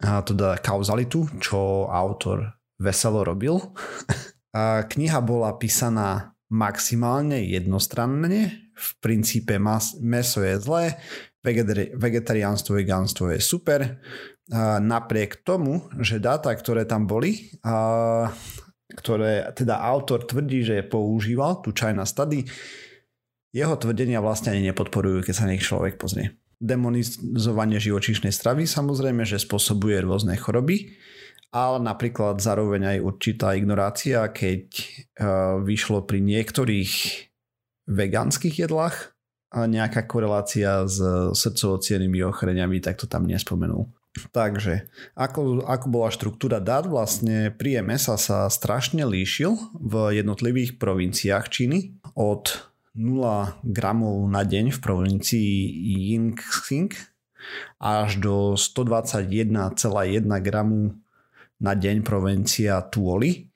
[0.06, 3.58] a teda kauzalitu, čo autor veselo robil.
[4.56, 8.70] A kniha bola písaná maximálne jednostranne.
[8.76, 11.00] V princípe mas, meso je zlé,
[11.96, 14.02] vegetariánstvo, vegánstvo je super.
[14.52, 18.30] A napriek tomu, že dáta, ktoré tam boli, a,
[18.94, 22.46] ktoré teda autor tvrdí, že používal, tu China Study,
[23.50, 26.36] jeho tvrdenia vlastne ani nepodporujú, keď sa nech človek pozrie.
[26.60, 30.92] Demonizovanie živočíšnej stravy samozrejme, že spôsobuje rôzne choroby,
[31.50, 36.92] ale napríklad zároveň aj určitá ignorácia, keď uh, vyšlo pri niektorých
[37.86, 39.16] vegánskych jedlách
[39.54, 40.98] nejaká korelácia s
[41.32, 41.80] srdcovo
[42.28, 43.88] ochoreniami, tak to tam nespomenul.
[44.32, 51.52] Takže, ako, ako bola štruktúra dát, vlastne príjem mesa sa strašne líšil v jednotlivých provinciách
[51.52, 55.52] Číny od 0 gramov na deň v provincii
[56.16, 56.96] Yingxing
[57.76, 59.76] až do 121,1
[60.40, 60.96] gramu
[61.60, 63.48] na deň provencia tuoli.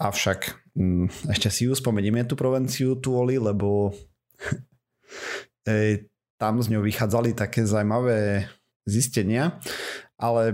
[0.00, 3.92] Avšak mm, ešte si ju spomenieme tú provenciu tuoli, lebo
[6.40, 8.48] tam z ňou vychádzali také zaujímavé
[8.88, 9.60] zistenia,
[10.16, 10.52] ale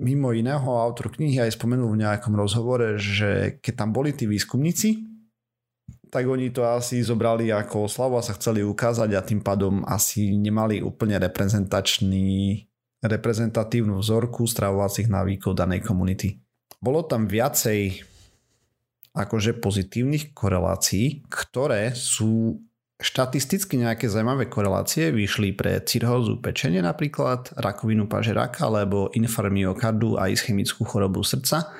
[0.00, 5.04] mimo iného autor knihy aj spomenul v nejakom rozhovore, že keď tam boli tí výskumníci,
[6.08, 10.38] tak oni to asi zobrali ako oslavu a sa chceli ukázať a tým pádom asi
[10.38, 12.64] nemali úplne reprezentačný
[13.04, 16.40] reprezentatívnu vzorku stravovacích návykov danej komunity.
[16.80, 18.04] Bolo tam viacej
[19.16, 22.60] akože pozitívnych korelácií, ktoré sú
[22.96, 30.84] štatisticky nejaké zaujímavé korelácie vyšli pre cirhózu pečenie napríklad, rakovinu pažeráka alebo infarmiokardu a ischemickú
[30.88, 31.72] chorobu srdca.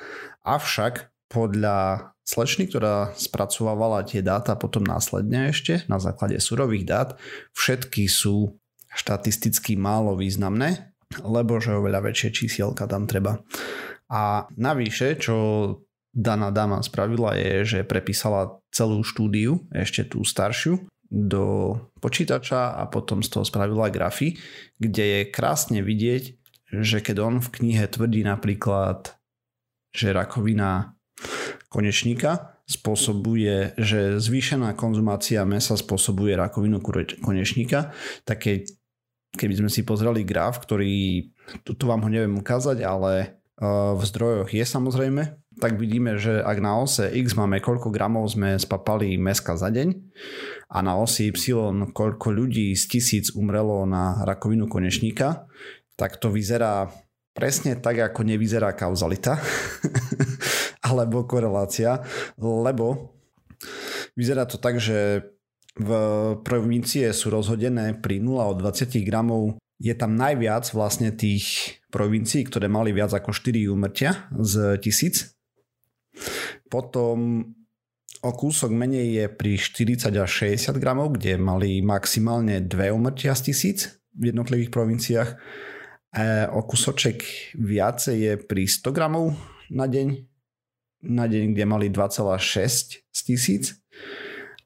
[0.45, 7.09] Avšak podľa slečny, ktorá spracovávala tie dáta potom následne ešte na základe surových dát,
[7.57, 8.57] všetky sú
[8.93, 13.39] štatisticky málo významné, lebo že oveľa väčšie čísielka tam treba.
[14.11, 15.35] A navyše, čo
[16.11, 23.23] daná dáma spravila je, že prepísala celú štúdiu, ešte tú staršiu, do počítača a potom
[23.23, 24.35] z toho spravila grafy,
[24.75, 26.23] kde je krásne vidieť,
[26.83, 29.15] že keď on v knihe tvrdí napríklad,
[29.95, 30.99] že rakovina
[31.71, 36.83] konečníka spôsobuje, že zvýšená konzumácia mesa spôsobuje rakovinu
[37.23, 37.95] konečníka,
[38.27, 38.67] tak keď,
[39.37, 41.29] keby sme si pozreli graf, ktorý,
[41.61, 46.57] tu, vám ho neviem ukázať, ale uh, v zdrojoch je samozrejme, tak vidíme, že ak
[46.61, 49.89] na ose X máme koľko gramov sme spapali meska za deň
[50.69, 51.53] a na osi Y
[51.93, 55.49] koľko ľudí z tisíc umrelo na rakovinu konečníka,
[55.97, 56.89] tak to vyzerá
[57.33, 59.37] presne tak, ako nevyzerá kauzalita.
[60.87, 61.99] alebo korelácia,
[62.39, 63.17] lebo
[64.15, 65.27] vyzerá to tak, že
[65.77, 65.89] v
[66.41, 69.61] provincie sú rozhodené pri 0 od 20 gramov.
[69.77, 75.37] Je tam najviac vlastne tých provincií, ktoré mali viac ako 4 úmrtia z tisíc.
[76.65, 77.45] Potom
[78.25, 83.53] o kúsok menej je pri 40 až 60 gramov, kde mali maximálne 2 úmrtia z
[83.53, 85.29] tisíc v jednotlivých provinciách.
[85.29, 85.37] E,
[86.49, 87.21] o kúsoček
[87.53, 89.37] viacej je pri 100 gramov
[89.69, 90.25] na deň
[90.97, 93.77] na deň, kde mali 2,6 z tisíc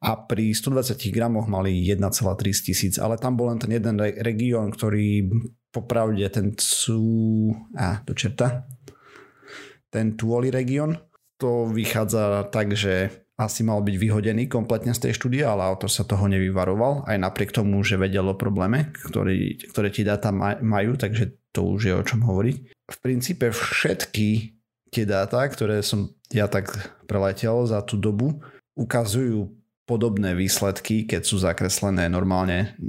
[0.01, 2.09] a pri 120 gramoch mali 1,3
[2.49, 5.29] z tisíc, ale tam bol len ten jeden re- región, ktorý
[5.69, 7.53] popravde ten sú...
[7.77, 8.65] A, do čerta.
[9.93, 10.97] Ten Tuoli región,
[11.37, 16.05] to vychádza tak, že asi mal byť vyhodený kompletne z tej štúdie, ale autor sa
[16.05, 20.29] toho nevyvaroval, aj napriek tomu, že vedel o probléme, ktorý, ktoré ti dáta
[20.61, 22.55] majú, takže to už je o čom hovoriť.
[22.89, 24.57] V princípe všetky
[24.93, 26.69] tie dáta, ktoré som ja tak
[27.09, 28.39] preletel za tú dobu,
[28.77, 29.60] ukazujú
[29.91, 32.79] podobné výsledky, keď sú zakreslené normálne.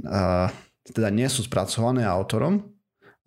[0.87, 2.63] Teda nie sú spracované autorom,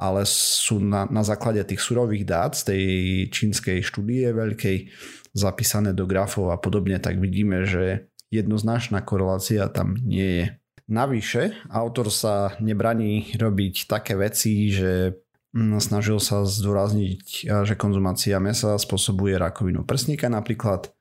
[0.00, 2.84] ale sú na, na základe tých surových dát z tej
[3.28, 4.88] čínskej štúdie veľkej
[5.36, 10.46] zapísané do grafov a podobne, tak vidíme, že jednoznačná korelácia tam nie je.
[10.88, 15.20] Navyše, autor sa nebraní robiť také veci, že
[15.56, 20.92] Mm, snažil sa zdôrazniť, že konzumácia mesa spôsobuje rakovinu prsníka napríklad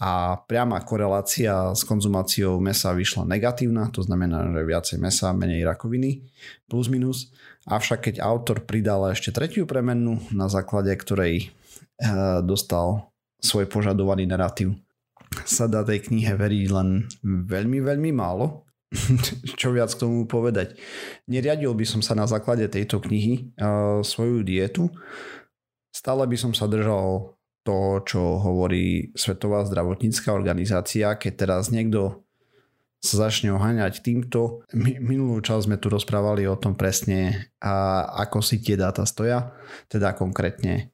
[0.00, 6.24] a priama korelácia s konzumáciou mesa vyšla negatívna, to znamená, že viacej mesa, menej rakoviny,
[6.66, 7.30] plus minus.
[7.68, 14.76] Avšak keď autor pridal ešte tretiu premennú, na základe ktorej eh, dostal svoj požadovaný narratív,
[15.46, 18.66] sa dá tej knihe veriť len veľmi, veľmi málo,
[19.60, 20.74] čo viac k tomu povedať.
[21.30, 24.90] Neriadil by som sa na základe tejto knihy uh, svoju dietu.
[25.94, 31.16] Stále by som sa držal to, čo hovorí Svetová zdravotnícká organizácia.
[31.16, 32.24] Keď teraz niekto
[33.00, 34.64] sa začne oháňať týmto.
[34.76, 39.56] Minulú časť sme tu rozprávali o tom presne, a ako si tie dáta stoja,
[39.88, 40.92] teda konkrétne,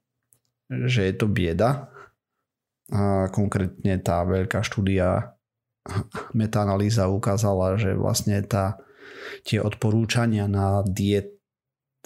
[0.70, 1.90] že je to bieda.
[2.94, 5.34] A konkrétne tá veľká štúdia
[6.30, 8.78] metaanalýza ukázala, že vlastne tá,
[9.42, 11.34] tie odporúčania na diet,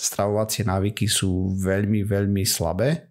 [0.01, 3.10] stravovacie návyky sú veľmi, veľmi slabé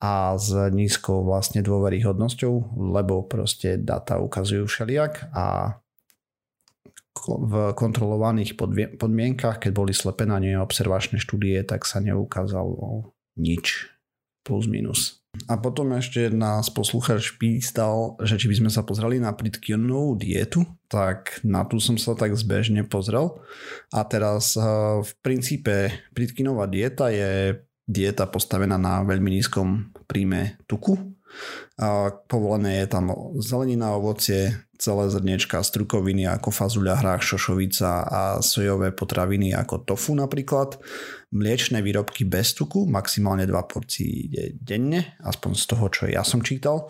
[0.00, 5.78] a s nízkou vlastne dôveryhodnosťou, lebo proste data ukazujú všelijak a
[7.26, 8.60] v kontrolovaných
[9.00, 13.08] podmienkach, keď boli slepené observačné štúdie, tak sa neukázalo
[13.40, 13.88] nič
[14.44, 15.26] plus minus.
[15.44, 20.64] A potom ešte nás posluchač pýtal, že či by sme sa pozreli na Pritkionovú dietu,
[20.88, 23.36] tak na tú som sa tak zbežne pozrel.
[23.92, 24.64] A teraz eh,
[25.04, 31.16] v princípe Pritkinová dieta je dieta postavená na veľmi nízkom príjme tuku
[31.76, 33.12] A povolené je tam
[33.44, 40.80] zelenina, ovocie, celé zrniečka, strukoviny ako fazuľa, hrách, šošovica a sojové potraviny ako tofu napríklad.
[41.32, 46.88] Mliečne výrobky bez tuku, maximálne 2 porcie denne, aspoň z toho, čo ja som čítal.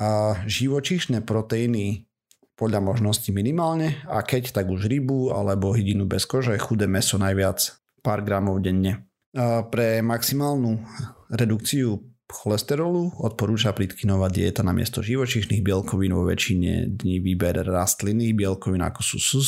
[0.00, 2.10] A živočíšne proteíny
[2.58, 7.78] podľa možností minimálne a keď tak už rybu alebo hydinu bez kože, chudé meso najviac
[8.04, 9.09] pár gramov denne.
[9.34, 10.82] Pre maximálnu
[11.30, 18.82] redukciu cholesterolu odporúča pritkinová dieta na miesto živočíšnych bielkovín vo väčšine dní výber rastlinných bielkovín
[18.82, 19.38] ako sú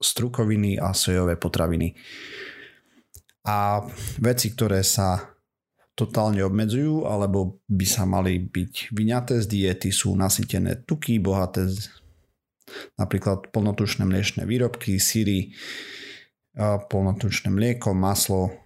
[0.00, 1.96] strukoviny a sojové potraviny.
[3.48, 3.84] A
[4.20, 5.36] veci, ktoré sa
[5.96, 11.88] totálne obmedzujú alebo by sa mali byť vyňaté z diety sú nasytené tuky, bohaté z,
[13.00, 15.56] napríklad plnotučné mliečne výrobky, síry,
[16.56, 18.65] plnotučné mlieko, maslo,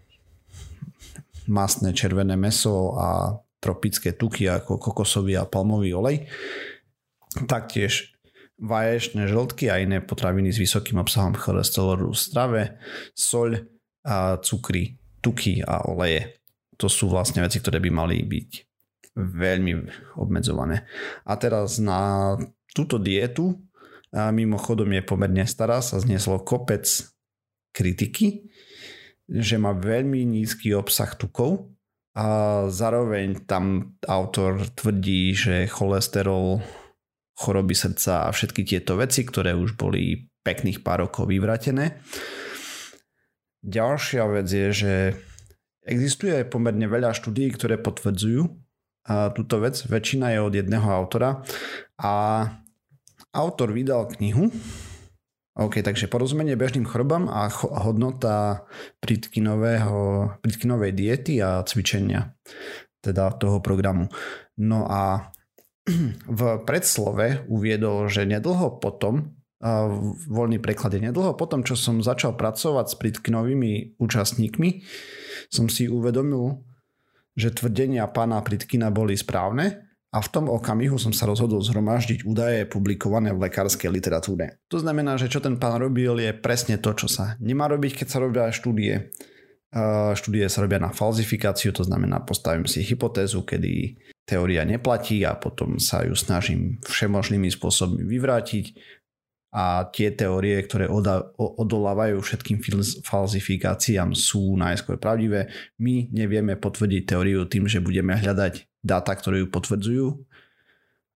[1.48, 6.26] masné červené meso a tropické tuky ako kokosový a palmový olej.
[7.46, 8.16] Taktiež
[8.60, 12.62] vaječné žltky a iné potraviny s vysokým obsahom cholesterolu v strave,
[13.16, 13.56] soľ,
[14.00, 16.40] a cukry, tuky a oleje.
[16.80, 18.50] To sú vlastne veci, ktoré by mali byť
[19.16, 19.72] veľmi
[20.16, 20.88] obmedzované.
[21.28, 22.32] A teraz na
[22.72, 23.60] túto dietu
[24.10, 26.88] a mimochodom je pomerne stará, sa znieslo kopec
[27.70, 28.49] kritiky,
[29.30, 31.70] že má veľmi nízky obsah tukov
[32.18, 36.58] a zároveň tam autor tvrdí, že cholesterol,
[37.38, 42.02] choroby srdca a všetky tieto veci, ktoré už boli pekných pár rokov vyvratené.
[43.62, 44.94] Ďalšia vec je, že
[45.86, 48.42] existuje pomerne veľa štúdií, ktoré potvrdzujú
[49.38, 49.78] túto vec.
[49.86, 51.40] Väčšina je od jedného autora
[51.96, 52.12] a
[53.30, 54.50] autor vydal knihu,
[55.60, 57.52] OK, takže porozumenie bežným chorobám a
[57.84, 58.64] hodnota
[59.04, 62.32] pritkinovej diety a cvičenia,
[63.04, 64.08] teda toho programu.
[64.56, 65.36] No a
[66.40, 69.36] v predslove uviedol, že nedlho potom,
[70.32, 74.80] voľný preklad je nedlho potom, čo som začal pracovať s pritkinovými účastníkmi,
[75.52, 76.64] som si uvedomil,
[77.36, 82.66] že tvrdenia pána Pritkina boli správne a v tom okamihu som sa rozhodol zhromaždiť údaje
[82.66, 84.58] publikované v lekárskej literatúre.
[84.66, 88.06] To znamená, že čo ten pán robil je presne to, čo sa nemá robiť, keď
[88.10, 89.14] sa robia štúdie.
[90.18, 95.78] Štúdie sa robia na falzifikáciu, to znamená postavím si hypotézu, kedy teória neplatí a potom
[95.78, 98.74] sa ju snažím všemožnými spôsobmi vyvrátiť
[99.50, 100.86] a tie teórie, ktoré
[101.36, 102.62] odolávajú všetkým
[103.02, 105.50] falzifikáciám sú najskôr pravdivé.
[105.82, 110.06] My nevieme potvrdiť teóriu tým, že budeme hľadať dáta, ktoré ju potvrdzujú,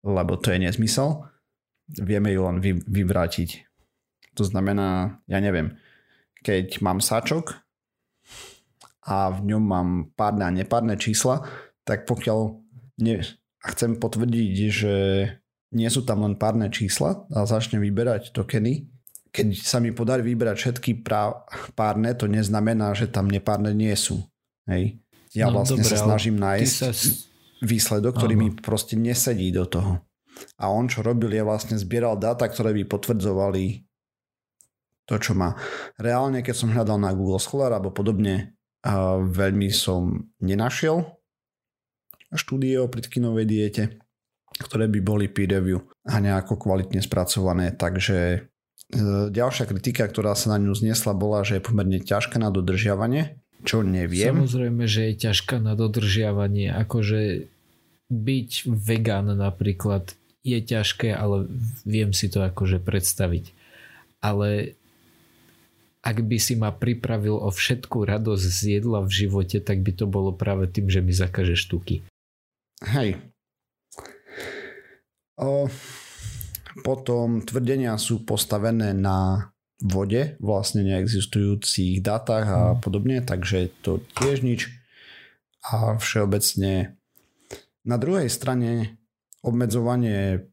[0.08, 1.28] lebo to je nezmysel.
[1.92, 3.68] Vieme ju len vy, vyvrátiť.
[4.40, 5.76] To znamená, ja neviem,
[6.40, 7.60] keď mám sáčok
[9.04, 11.44] a v ňom mám párne a nepárne čísla,
[11.84, 12.64] tak pokiaľ
[13.04, 13.28] ne,
[13.60, 14.96] chcem potvrdiť, že
[15.72, 18.92] nie sú tam len párne čísla a začnem vyberať tokeny,
[19.32, 24.20] keď sa mi podarí vyberať všetky prá- párne, to neznamená, že tam nepárne nie sú.
[24.68, 25.00] Hej.
[25.32, 26.92] Ja no, vlastne dobré, sa snažím nájsť sa
[27.64, 28.42] výsledok, ktorý Aha.
[28.44, 30.04] mi proste nesedí do toho.
[30.60, 33.88] A on čo robil je vlastne zbieral dáta, ktoré by potvrdzovali
[35.08, 35.56] to, čo má.
[35.96, 38.60] Reálne, keď som hľadal na Google Scholar alebo podobne,
[39.24, 41.22] veľmi som nenašiel
[42.32, 43.84] štúdie o pritkinovej diete,
[44.62, 47.74] ktoré by boli peer review a nejako kvalitne spracované.
[47.74, 48.40] Takže e,
[49.34, 53.82] ďalšia kritika, ktorá sa na ňu zniesla, bola, že je pomerne ťažká na dodržiavanie, čo
[53.82, 54.34] neviem.
[54.34, 56.70] Samozrejme, že je ťažká na dodržiavanie.
[56.74, 57.52] Akože
[58.12, 61.46] byť vegan napríklad je ťažké, ale
[61.86, 63.54] viem si to akože predstaviť.
[64.22, 64.78] Ale
[66.02, 70.10] ak by si ma pripravil o všetku radosť z jedla v živote, tak by to
[70.10, 72.02] bolo práve tým, že mi zakažeš tuky.
[72.82, 73.22] Hej.
[76.86, 79.52] Potom tvrdenia sú postavené na
[79.82, 82.80] vode, vlastne neexistujúcich dátach a hmm.
[82.80, 84.70] podobne, takže to tiež nič.
[85.66, 86.98] A všeobecne
[87.86, 88.98] na druhej strane
[89.42, 90.46] obmedzovanie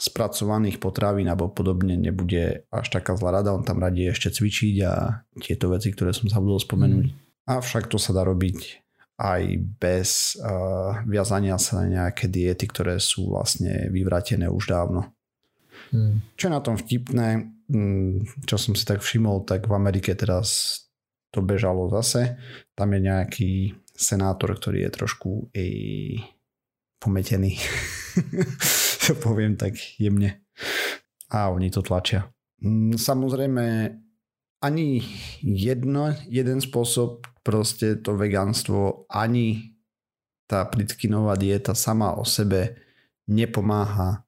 [0.00, 5.22] spracovaných potravín alebo podobne nebude až taká zlá rada, on tam radí ešte cvičiť a
[5.38, 7.06] tieto veci, ktoré som zabudol spomenúť.
[7.10, 7.16] Mm.
[7.46, 8.80] Avšak to sa dá robiť
[9.20, 9.42] aj
[9.76, 15.12] bez uh, viazania sa na nejaké diety, ktoré sú vlastne vyvratené už dávno.
[15.92, 16.24] Mm.
[16.40, 20.82] Čo je na tom vtipné, Mm, čo som si tak všimol, tak v Amerike teraz
[21.30, 22.34] to bežalo zase.
[22.74, 23.50] Tam je nejaký
[23.94, 26.18] senátor, ktorý je trošku ej,
[26.98, 27.62] pometený.
[29.06, 30.42] to poviem tak jemne.
[31.30, 32.26] A oni to tlačia.
[32.58, 33.64] Mm, samozrejme,
[34.66, 34.98] ani
[35.46, 39.76] jedno, jeden spôsob proste to vegánstvo ani
[40.50, 42.76] tá pritkinová dieta sama o sebe
[43.30, 44.26] nepomáha.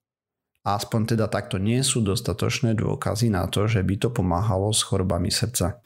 [0.63, 5.35] Aspoň teda takto nie sú dostatočné dôkazy na to, že by to pomáhalo s chorobami
[5.35, 5.83] srdca.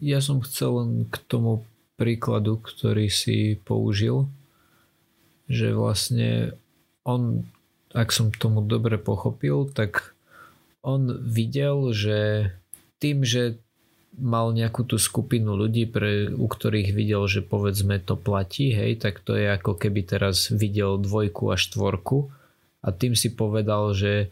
[0.00, 1.68] Ja som chcel len k tomu
[2.00, 4.32] príkladu, ktorý si použil,
[5.44, 6.56] že vlastne
[7.04, 7.44] on,
[7.92, 10.16] ak som tomu dobre pochopil, tak
[10.80, 12.52] on videl, že
[12.96, 13.60] tým, že
[14.18, 19.22] mal nejakú tú skupinu ľudí, pre, u ktorých videl, že povedzme to platí, hej, tak
[19.22, 22.28] to je ako keby teraz videl dvojku a štvorku
[22.82, 24.30] a tým si povedal, že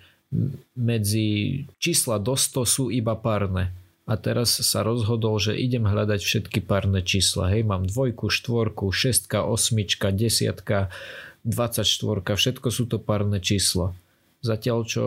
[0.75, 3.71] medzi čísla do 100 sú iba párne.
[4.07, 7.51] A teraz sa rozhodol, že idem hľadať všetky párne čísla.
[7.51, 10.95] Hej, mám dvojku, štvorku, šestka, osmička, desiatka,
[11.43, 13.95] 24, všetko sú to párne čísla.
[14.43, 15.05] Zatiaľ čo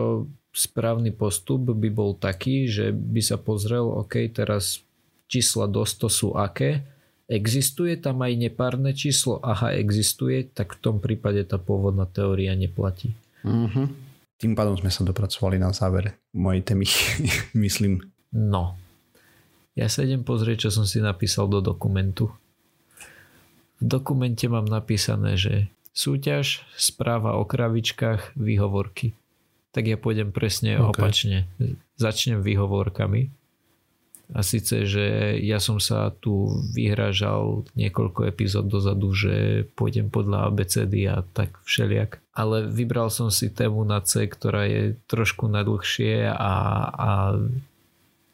[0.50, 4.82] správny postup by bol taký, že by sa pozrel, OK, teraz
[5.30, 6.82] čísla do 100 sú aké,
[7.30, 13.14] existuje tam aj nepárne číslo, aha, existuje, tak v tom prípade tá pôvodná teória neplatí.
[13.46, 13.86] Mm-hmm.
[14.40, 16.86] Tým pádom sme sa dopracovali na záver mojej témy,
[17.64, 18.02] myslím.
[18.34, 18.74] No.
[19.78, 22.34] Ja sa idem pozrieť, čo som si napísal do dokumentu.
[23.78, 29.14] V dokumente mám napísané, že súťaž, správa o kravičkách, výhovorky
[29.70, 30.90] tak ja pôjdem presne okay.
[30.90, 31.38] opačne.
[31.94, 33.30] Začnem výhovorkami.
[34.30, 41.10] A síce, že ja som sa tu vyhražal niekoľko epizód dozadu, že pôjdem podľa ABCD
[41.10, 42.22] a tak všeliak.
[42.30, 46.54] Ale vybral som si tému na C, ktorá je trošku nadlhšie a,
[46.94, 47.12] a,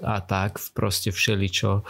[0.05, 1.81] a tak proste všeličo.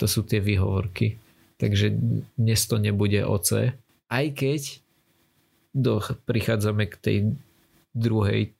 [0.00, 1.20] To sú tie výhovorky.
[1.60, 1.92] Takže
[2.40, 3.76] dnes to nebude o C.
[4.08, 4.80] Aj keď
[5.76, 7.16] do, prichádzame k tej
[7.94, 8.52] druhej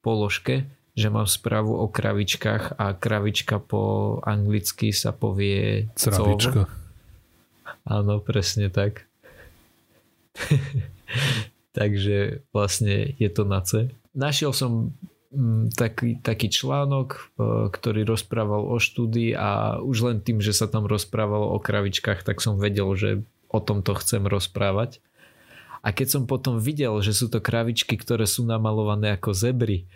[0.00, 6.66] položke, že mám správu o kravičkách a kravička po anglicky sa povie Cravička.
[7.86, 9.06] Áno, presne tak.
[11.78, 13.94] Takže vlastne je to na C.
[14.10, 14.94] Našiel som
[15.30, 17.20] mm, taký, taký článok, e,
[17.70, 22.42] ktorý rozprával o štúdii a už len tým, že sa tam rozprávalo o kravičkách, tak
[22.42, 25.02] som vedel, že o tomto chcem rozprávať.
[25.80, 29.88] A keď som potom videl, že sú to kravičky, ktoré sú namalované ako zebry,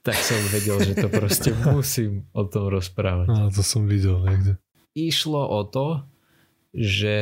[0.00, 3.26] tak som vedel, že to proste musím o tom rozprávať.
[3.28, 4.56] No, to som videl niekde.
[4.92, 6.04] Išlo o to,
[6.76, 7.16] že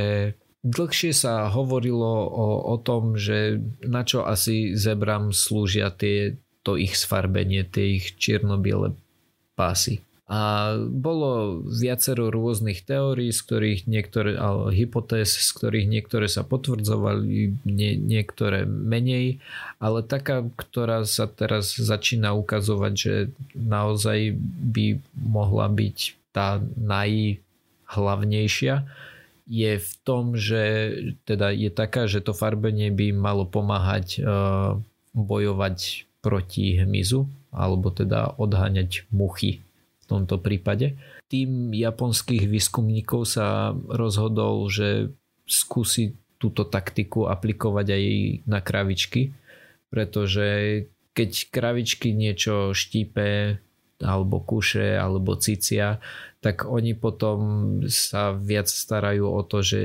[0.66, 6.98] dlhšie sa hovorilo o, o tom, že na čo asi zebram slúžia tie, to ich
[6.98, 8.98] sfarbenie, tie ich čierno-biele
[9.54, 10.02] pásy.
[10.28, 17.56] A bolo viacero rôznych teórií, z ktorých niektoré, ale hypotéz, z ktorých niektoré sa potvrdzovali,
[17.64, 19.40] nie, niektoré menej,
[19.80, 24.36] ale taká, ktorá sa teraz začína ukazovať, že naozaj
[24.68, 28.84] by mohla byť tá najhlavnejšia,
[29.48, 30.92] je v tom, že
[31.24, 34.76] teda je taká, že to farbenie by malo pomáhať uh,
[35.16, 39.64] bojovať proti hmyzu, alebo teda odháňať muchy
[40.08, 40.96] tomto prípade.
[41.28, 45.12] Tým japonských výskumníkov sa rozhodol, že
[45.44, 48.04] skúsi túto taktiku aplikovať aj
[48.46, 49.34] na kravičky,
[49.92, 50.46] pretože
[51.12, 53.58] keď kravičky niečo štípe
[53.98, 55.98] alebo kuše alebo cicia,
[56.38, 57.38] tak oni potom
[57.90, 59.80] sa viac starajú o to, že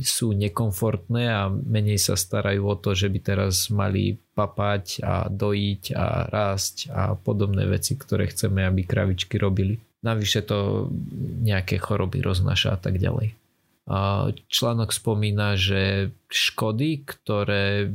[0.00, 5.82] sú nekomfortné a menej sa starajú o to, že by teraz mali papať a dojiť
[5.92, 9.76] a rásť a podobné veci, ktoré chceme, aby kravičky robili.
[10.00, 10.88] Navyše to
[11.42, 13.34] nejaké choroby roznáša a tak ďalej.
[14.48, 17.92] Článok spomína, že škody, ktoré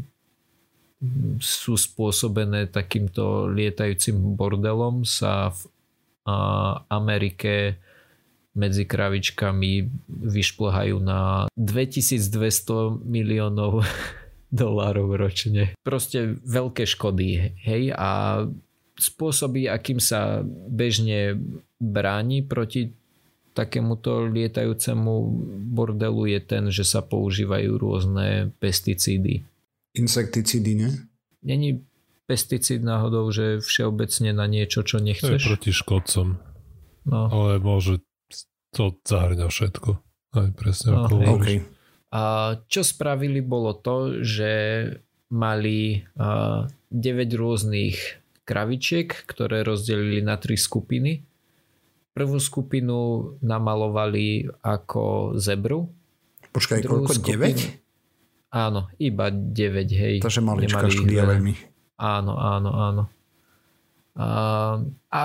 [1.42, 5.62] sú spôsobené takýmto lietajúcim bordelom sa v
[6.88, 7.82] Amerike
[8.54, 13.82] medzi kravičkami vyšplhajú na 2200 miliónov
[14.54, 15.74] dolárov ročne.
[15.82, 18.44] Proste veľké škody, hej, a
[18.94, 21.42] spôsoby, akým sa bežne
[21.82, 22.94] bráni proti
[23.54, 25.14] takémuto lietajúcemu
[25.74, 29.46] bordelu je ten, že sa používajú rôzne pesticídy.
[29.94, 30.90] Insekticídy, ne?
[31.46, 31.86] Není
[32.26, 35.30] pesticíd náhodou, že všeobecne na niečo, čo nechceš?
[35.30, 36.28] To je proti škodcom.
[37.06, 37.22] No.
[37.30, 38.02] Ale môže
[38.74, 39.90] to zahrňa všetko.
[40.34, 41.62] Aj presne no, ako okay.
[42.14, 42.22] A
[42.70, 44.52] čo spravili bolo to, že
[45.34, 51.26] mali uh, 9 rôznych kravičiek, ktoré rozdelili na tri skupiny.
[52.14, 55.90] Prvú skupinu namalovali ako zebru.
[56.54, 57.18] Počkaj, koľko?
[57.18, 57.82] Skupinu,
[58.54, 58.54] 9?
[58.54, 60.16] Áno, iba 9, hej.
[60.22, 61.54] Takže maličká štúdia veľmi.
[61.98, 63.04] Áno, áno, áno.
[64.14, 64.28] A,
[65.10, 65.22] a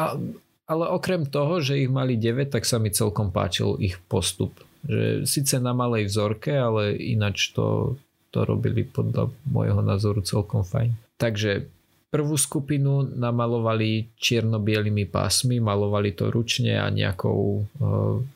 [0.68, 4.52] ale okrem toho, že ich mali 9, tak sa mi celkom páčil ich postup.
[4.84, 7.96] Že síce na malej vzorke, ale ináč to,
[8.28, 10.92] to robili podľa môjho názoru celkom fajn.
[11.16, 11.66] Takže
[12.12, 17.62] prvú skupinu namalovali čierno-bielými pásmi, malovali to ručne a nejakou e,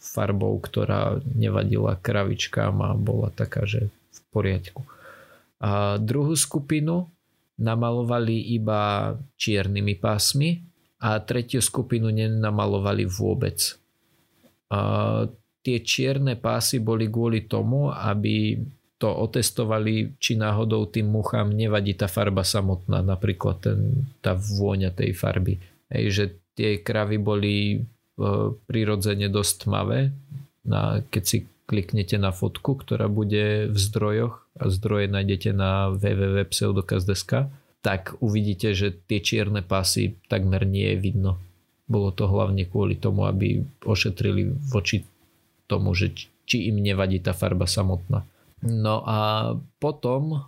[0.00, 4.82] farbou, ktorá nevadila kravičkám a bola taká, že v poriadku.
[5.60, 7.12] A druhú skupinu
[7.60, 10.71] namalovali iba čiernymi pásmi
[11.02, 13.58] a tretiu skupinu nenamalovali vôbec.
[14.70, 14.80] A
[15.66, 18.54] tie čierne pásy boli kvôli tomu, aby
[19.02, 25.10] to otestovali, či náhodou tým muchám nevadí tá farba samotná, napríklad ten, tá vôňa tej
[25.10, 25.58] farby.
[25.90, 26.24] Hej, že
[26.54, 27.78] tie kravy boli e,
[28.62, 30.14] prirodzene dosť tmavé.
[30.62, 37.50] Na, keď si kliknete na fotku, ktorá bude v zdrojoch a zdroje nájdete na www.pseudokaz.sk,
[37.82, 41.42] tak uvidíte, že tie čierne pásy takmer nie je vidno.
[41.90, 45.02] Bolo to hlavne kvôli tomu, aby ošetrili voči
[45.66, 46.14] tomu, že
[46.46, 48.22] či im nevadí tá farba samotná.
[48.62, 49.52] No a
[49.82, 50.46] potom,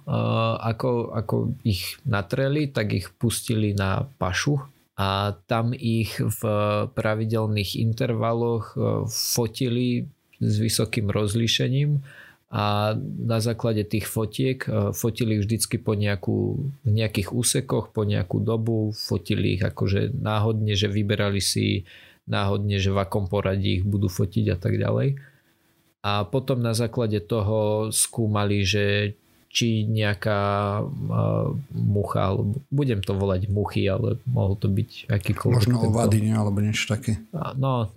[0.62, 4.62] ako, ako ich natreli, tak ich pustili na pašu
[4.94, 6.42] a tam ich v
[6.94, 8.78] pravidelných intervaloch
[9.10, 10.06] fotili
[10.38, 11.98] s vysokým rozlíšením
[12.54, 14.62] a na základe tých fotiek
[14.94, 20.86] fotili vždycky po nejakú, v nejakých úsekoch po nejakú dobu, fotili ich akože náhodne, že
[20.86, 21.82] vyberali si
[22.30, 25.18] náhodne, že v akom poradí ich budú fotiť a tak ďalej
[26.04, 29.16] a potom na základe toho skúmali, že
[29.48, 35.64] či nejaká uh, mucha, alebo budem to volať muchy, ale mohol to byť akýkoľvek.
[35.64, 37.24] Možno ovady, alebo niečo také.
[37.56, 37.88] No,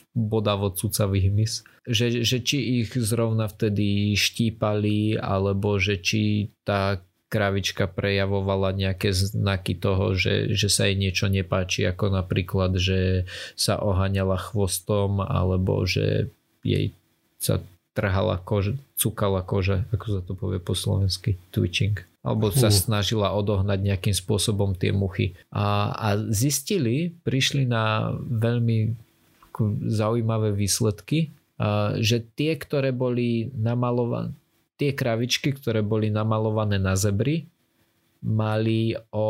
[0.00, 1.62] ne, bodavo cucavý hmyz.
[1.84, 6.98] Že, že či ich zrovna vtedy štípali, alebo že či tá
[7.34, 13.26] kravička prejavovala nejaké znaky toho, že, že sa jej niečo nepáči, ako napríklad, že
[13.58, 16.30] sa oháňala chvostom, alebo že
[16.62, 16.94] jej
[17.42, 17.58] sa
[17.94, 21.98] trhala koža, cukala koža, ako sa to povie po slovensky, twitching.
[22.24, 25.36] Alebo sa snažila odohnať nejakým spôsobom tie muchy.
[25.52, 28.96] A, a zistili, prišli na veľmi
[29.86, 31.30] zaujímavé výsledky,
[32.00, 34.34] že tie, ktoré boli namalované,
[34.74, 37.46] tie kravičky, ktoré boli namalované na zebry,
[38.24, 39.28] mali o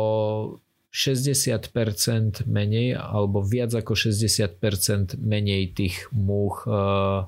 [0.95, 6.63] 60% menej alebo viac ako 60% menej tých múch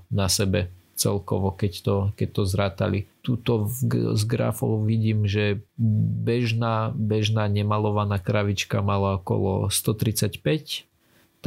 [0.07, 2.99] na sebe celkovo, keď to, keď to zrátali.
[3.21, 3.69] Tuto
[4.15, 10.86] z grafov vidím, že bežná, bežná nemalovaná kravička mala okolo 135,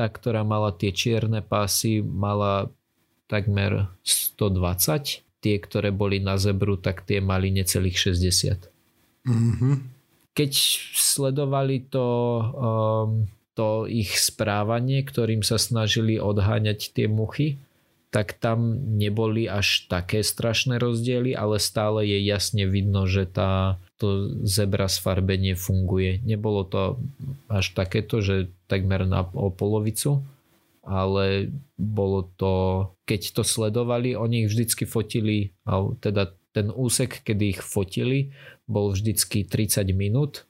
[0.01, 2.73] tá, ktorá mala tie čierne pásy, mala
[3.29, 9.29] takmer 120, tie, ktoré boli na zebru, tak tie mali necelých 60.
[9.29, 9.75] Mm-hmm.
[10.33, 10.53] Keď
[10.97, 12.09] sledovali to,
[12.57, 17.61] um, to ich správanie, ktorým sa snažili odháňať tie muchy,
[18.09, 24.33] tak tam neboli až také strašné rozdiely, ale stále je jasne vidno, že tá, to
[24.49, 26.25] zebra sfarbenie funguje.
[26.25, 26.97] Nebolo to
[27.53, 30.23] až takéto, že takmer na o polovicu,
[30.87, 32.55] ale bolo to,
[33.05, 35.53] keď to sledovali, oni ich vždycky fotili,
[36.01, 38.31] teda ten úsek, kedy ich fotili,
[38.71, 40.47] bol vždycky 30 minút,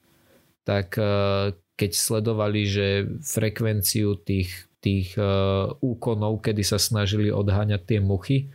[0.69, 2.87] tak eh, keď sledovali, že
[3.25, 8.49] frekvenciu tých tých uh, úkonov, kedy sa snažili odháňať tie muchy,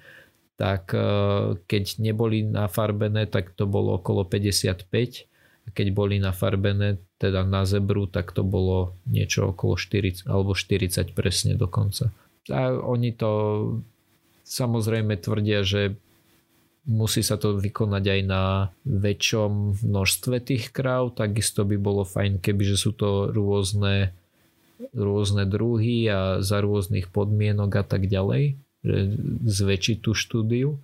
[0.58, 4.90] tak uh, keď neboli nafarbené, tak to bolo okolo 55
[5.66, 11.16] a keď boli nafarbené teda na zebru, tak to bolo niečo okolo 40 alebo 40
[11.16, 12.12] presne dokonca.
[12.52, 13.32] A oni to
[14.46, 15.96] samozrejme tvrdia, že
[16.86, 18.44] musí sa to vykonať aj na
[18.86, 24.14] väčšom množstve tých kráv, takisto by bolo fajn, kebyže sú to rôzne
[24.92, 28.98] rôzne druhy a za rôznych podmienok a tak ďalej, že
[29.48, 30.76] zväčšiť tú štúdiu,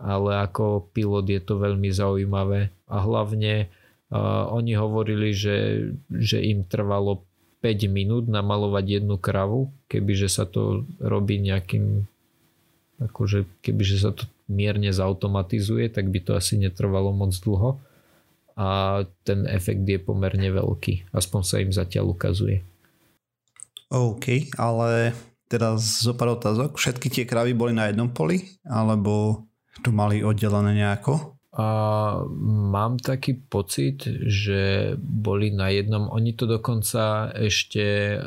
[0.00, 3.68] ale ako pilot je to veľmi zaujímavé a hlavne
[4.12, 7.24] uh, oni hovorili, že, že im trvalo
[7.60, 12.06] 5 minút namalovať jednu kravu, kebyže sa to robí nejakým
[12.98, 17.78] akože kebyže sa to mierne zautomatizuje, tak by to asi netrvalo moc dlho
[18.58, 18.66] a
[19.22, 21.14] ten efekt je pomerne veľký.
[21.14, 22.66] Aspoň sa im zatiaľ ukazuje.
[23.88, 25.14] OK, ale
[25.46, 26.74] teraz zo pár otázok.
[26.74, 28.58] Všetky tie kravy boli na jednom poli?
[28.66, 29.46] Alebo
[29.80, 31.37] tu mali oddelené nejako?
[31.58, 31.68] A
[32.70, 36.06] mám taký pocit, že boli na jednom.
[36.06, 38.18] Oni to dokonca ešte e,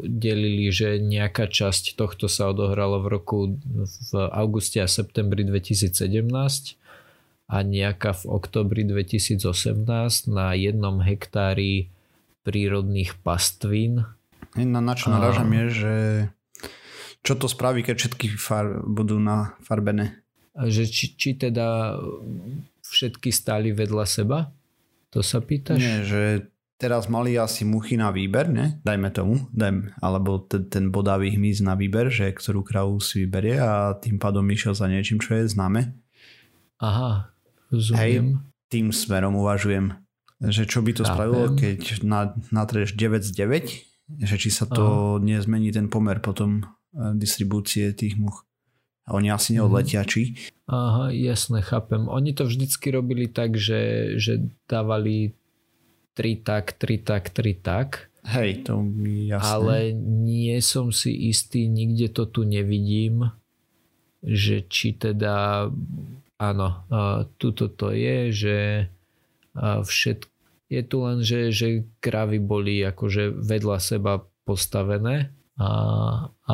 [0.00, 3.38] delili, že nejaká časť tohto sa odohrala v roku
[3.84, 6.24] v auguste a septembri 2017
[7.52, 9.84] a nejaká v oktobri 2018
[10.32, 11.92] na jednom hektári
[12.48, 14.08] prírodných pastvín
[14.54, 15.94] na, na čo narážam je, že
[17.26, 20.22] čo to spraví, keď všetky far budú nafarbené?
[20.22, 20.23] A
[20.54, 21.98] že či, či teda
[22.86, 24.54] všetky stáli vedľa seba?
[25.10, 25.78] To sa pýtaš?
[25.78, 26.22] Nie, že
[26.78, 28.78] teraz mali asi muchy na výber, ne?
[28.82, 33.58] Dajme tomu, dajme, alebo ten, ten bodavý hmyz na výber, že ktorú kravu si vyberie
[33.58, 35.94] a tým pádom išiel za niečím, čo je známe.
[36.82, 37.30] Aha,
[37.70, 38.02] rozumiem.
[38.02, 38.14] Hej,
[38.68, 39.94] tým smerom uvažujem,
[40.42, 41.14] že čo by to Chápem.
[41.14, 41.78] spravilo, keď
[42.50, 45.22] natreš 9 z 9, že či sa to Aha.
[45.22, 46.64] nezmení ten pomer potom e,
[47.16, 48.44] distribúcie tých much.
[49.04, 50.32] A oni asi neodletia, či?
[50.64, 52.08] Aha, jasne, chápem.
[52.08, 55.36] Oni to vždycky robili tak, že, že dávali
[56.16, 57.88] 3 tak, 3 tak, 3 tak.
[58.24, 59.44] Hej, to mi jasné.
[59.44, 59.76] Ale
[60.24, 63.28] nie som si istý, nikde to tu nevidím,
[64.24, 65.68] že či teda
[66.40, 66.68] áno,
[67.36, 68.58] tuto to je, že
[69.60, 70.32] všetko
[70.72, 75.30] je tu len, že, že kravy boli akože vedľa seba postavené
[75.60, 75.70] a,
[76.32, 76.52] a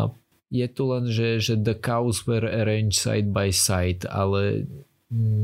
[0.50, 4.66] je tu len, že, že the cows were arranged side by side, ale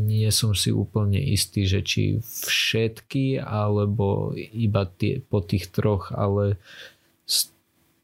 [0.07, 6.59] nie som si úplne istý, že či všetky, alebo iba tie, po tých troch, ale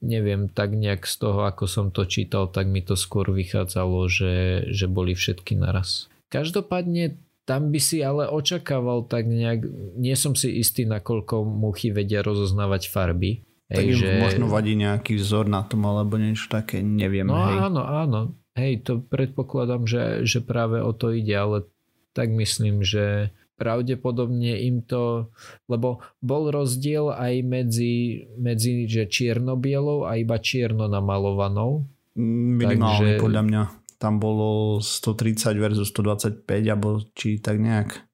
[0.02, 4.66] neviem, tak nejak z toho, ako som to čítal, tak mi to skôr vychádzalo, že,
[4.74, 6.10] že boli všetky naraz.
[6.34, 7.14] Každopádne
[7.46, 9.66] tam by si ale očakával tak nejak,
[9.98, 13.42] nie som si istý, nakoľko muchy vedia rozoznávať farby.
[13.72, 14.20] Tak hej, že...
[14.20, 17.24] možno vadí nejaký vzor na tom alebo niečo také, neviem.
[17.24, 17.72] No hej.
[17.72, 18.20] áno, áno,
[18.52, 21.64] Hej, to predpokladám, že, že práve o to ide, ale
[22.12, 25.32] tak myslím, že pravdepodobne im to,
[25.72, 31.88] lebo bol rozdiel aj medzi, medzi že čierno-bielou a iba čierno namalovanou.
[32.18, 33.62] Minimálne Takže, podľa mňa.
[33.96, 38.04] Tam bolo 130 versus 125, alebo či tak nejak.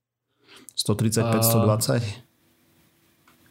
[0.76, 2.04] 135, 120.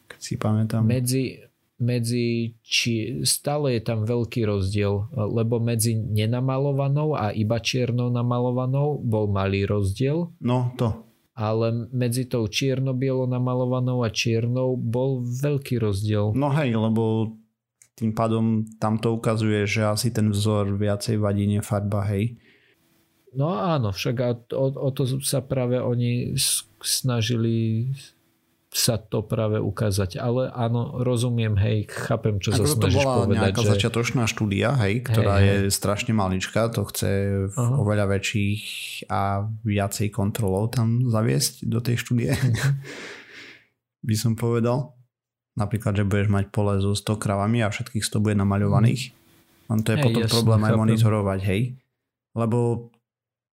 [0.08, 0.86] Keď si pamätám.
[0.86, 1.47] Medzi,
[1.78, 9.30] medzi či, stále je tam veľký rozdiel, lebo medzi nenamalovanou a iba čiernou namalovanou bol
[9.30, 10.34] malý rozdiel.
[10.42, 11.06] No to.
[11.38, 16.34] Ale medzi tou čierno-bielo namalovanou a čiernou bol veľký rozdiel.
[16.34, 17.34] No hej, lebo
[17.94, 22.38] tým pádom tam to ukazuje, že asi ten vzor viacej vadí nefarba, hej.
[23.38, 26.34] No áno, však o, o to sa práve oni
[26.82, 27.86] snažili
[28.68, 30.20] sa to práve ukázať.
[30.20, 33.40] Ale áno, rozumiem, hej, chápem, čo Ako sa snažíš to bola povedať.
[33.40, 33.68] nejaká že...
[33.72, 35.72] začiatočná štúdia, hej, ktorá hej, je hej.
[35.72, 37.12] strašne maličká, to chce
[37.48, 37.74] v Aha.
[37.80, 38.62] oveľa väčších
[39.08, 42.30] a viacej kontrolov tam zaviesť do tej štúdie.
[42.36, 42.72] Mhm.
[44.08, 44.92] by som povedal.
[45.58, 49.10] Napríklad, že budeš mať pole so 100 kravami a všetkých 100 bude namaľovaných.
[49.72, 50.80] On to je hej, potom jasne, problém aj chápem.
[50.86, 51.62] monitorovať, hej.
[52.38, 52.58] Lebo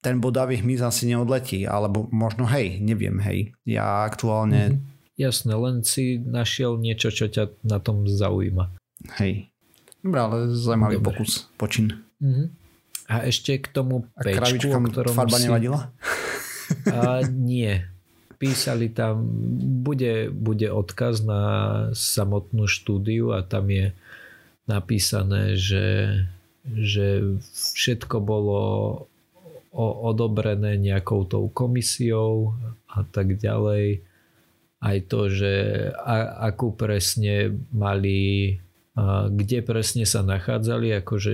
[0.03, 3.55] ten bodavý hmyz asi neodletí, alebo možno hej, neviem, hej.
[3.63, 8.73] Ja aktuálne mm-hmm Jasné, len si našiel niečo, čo ťa na tom zaujíma.
[9.21, 9.53] Hej.
[10.01, 11.07] Dobre, ale zaujímavý Dobre.
[11.13, 12.01] pokus, počin.
[12.17, 12.49] Uh-huh.
[13.05, 15.45] A ešte k tomu A pečku, o ktorom farba si...
[15.45, 15.93] nevadila?
[16.89, 17.85] A nie.
[18.41, 19.23] Písali tam,
[19.85, 21.41] bude, bude odkaz na
[21.95, 23.95] samotnú štúdiu a tam je
[24.67, 26.19] napísané, že,
[26.67, 27.37] že
[27.77, 28.61] všetko bolo
[29.73, 32.57] odobrené nejakou tou komisiou
[32.89, 34.03] a tak ďalej
[34.83, 35.53] aj to, že
[35.95, 38.59] a, akú presne mali,
[38.99, 41.33] a, kde presne sa nachádzali, akože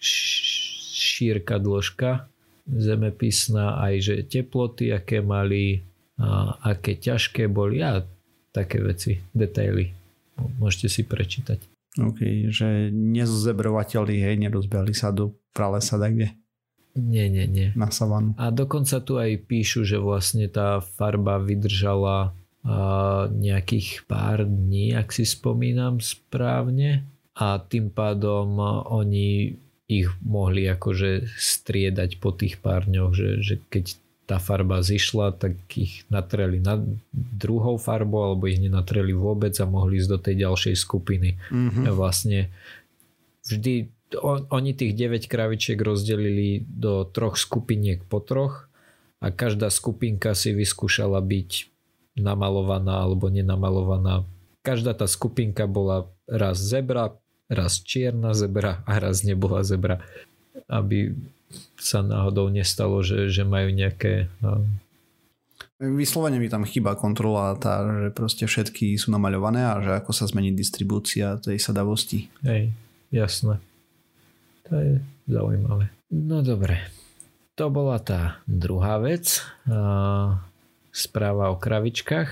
[0.00, 2.24] šírka, dĺžka
[2.66, 5.84] zemepisná, aj že teploty, aké mali,
[6.18, 8.02] a, aké ťažké boli a
[8.50, 9.92] také veci, detaily.
[10.58, 11.60] Môžete si prečítať.
[11.96, 16.28] OK, že nezebrovateľi, hej, nerozbehli sa do pralesa, tak kde?
[16.96, 17.72] Nie, nie, nie.
[17.76, 18.32] Na savanu.
[18.40, 22.32] A dokonca tu aj píšu, že vlastne tá farba vydržala
[23.30, 27.06] nejakých pár dní, ak si spomínam správne
[27.38, 28.58] a tým pádom
[28.90, 29.54] oni
[29.86, 33.94] ich mohli akože striedať po tých pár dňoch, že, že keď
[34.26, 36.82] tá farba zišla, tak ich natreli na
[37.14, 41.38] druhou farbou alebo ich nenatreli vôbec a mohli ísť do tej ďalšej skupiny.
[41.54, 41.84] Mm-hmm.
[41.94, 42.50] Vlastne
[43.46, 43.86] vždy
[44.18, 48.66] on, oni tých 9 kravičiek rozdelili do troch skupiniek po troch
[49.22, 51.75] a každá skupinka si vyskúšala byť
[52.16, 54.24] namalovaná alebo nenamalovaná.
[54.64, 57.14] Každá tá skupinka bola raz zebra,
[57.46, 60.02] raz čierna zebra a raz nebola zebra.
[60.66, 61.14] Aby
[61.78, 64.26] sa náhodou nestalo, že, že majú nejaké...
[64.42, 64.66] No...
[65.76, 70.24] Vyslovene mi tam chýba kontrola tá, že proste všetky sú namaľované a že ako sa
[70.24, 72.32] zmení distribúcia tej sadavosti.
[72.42, 72.72] Hej,
[73.12, 73.60] jasné.
[74.66, 75.92] To je zaujímavé.
[76.10, 76.80] No dobre.
[77.60, 79.44] To bola tá druhá vec
[80.96, 82.30] správa o kravičkách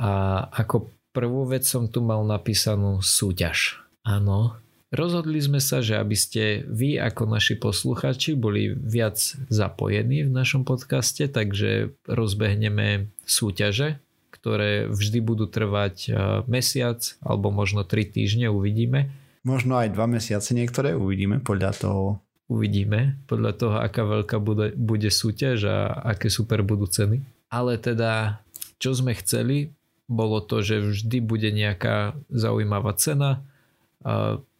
[0.00, 0.10] a
[0.48, 3.84] ako prvú vec som tu mal napísanú súťaž.
[4.02, 4.64] Áno,
[4.94, 9.18] Rozhodli sme sa, že aby ste vy ako naši posluchači boli viac
[9.50, 13.98] zapojení v našom podcaste, takže rozbehneme súťaže,
[14.30, 16.10] ktoré vždy budú trvať e,
[16.46, 19.10] mesiac alebo možno 3 týždne, uvidíme.
[19.42, 22.22] Možno aj 2 mesiace niektoré uvidíme podľa toho.
[22.46, 25.78] Uvidíme podľa toho, aká veľká bude, bude súťaž a
[26.14, 27.18] aké super budú ceny.
[27.54, 28.42] Ale teda,
[28.82, 29.70] čo sme chceli,
[30.10, 33.46] bolo to, že vždy bude nejaká zaujímavá cena,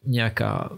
[0.07, 0.71] nejaká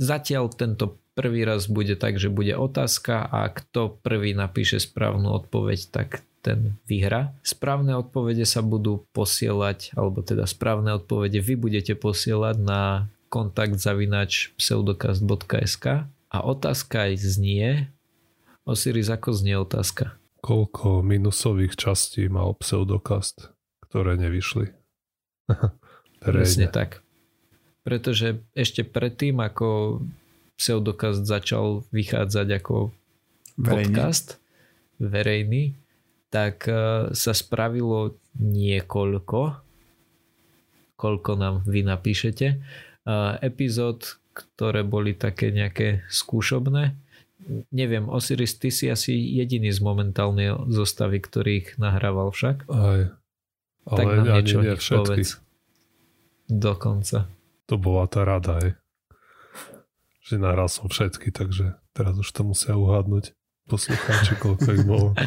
[0.00, 5.92] zatiaľ tento prvý raz bude tak, že bude otázka a kto prvý napíše správnu odpoveď,
[5.92, 7.36] tak ten vyhra.
[7.42, 14.54] Správne odpovede sa budú posielať, alebo teda správne odpovede vy budete posielať na kontakt zavinač
[14.54, 17.90] pseudokast.sk a otázka aj znie
[18.62, 20.14] Osiris, ako znie otázka?
[20.46, 23.50] Koľko minusových častí mal pseudokast,
[23.90, 24.70] ktoré nevyšli?
[26.22, 27.02] Presne tak
[27.86, 30.02] pretože ešte predtým, ako
[30.58, 32.90] Pseudokast začal vychádzať ako
[33.54, 33.94] verejný.
[33.94, 34.42] podcast
[34.98, 35.78] verejný,
[36.34, 36.74] tak e,
[37.14, 39.40] sa spravilo niekoľko,
[40.98, 42.56] koľko nám vy napíšete, e,
[43.46, 46.98] epizód, ktoré boli také nejaké skúšobné.
[47.70, 52.66] Neviem, Osiris, ty si asi jediný z momentálnej zostavy, ktorých nahrával však.
[52.66, 53.14] Aj.
[53.86, 54.74] Ale tak nám niečo nie.
[54.74, 55.38] Povedz.
[56.50, 57.30] Dokonca.
[57.70, 58.70] To bola tá rada, aj.
[60.26, 63.30] Že nahral som všetky, takže teraz už to musia uhádnuť
[63.70, 65.10] poslucháči, koľko ich bolo.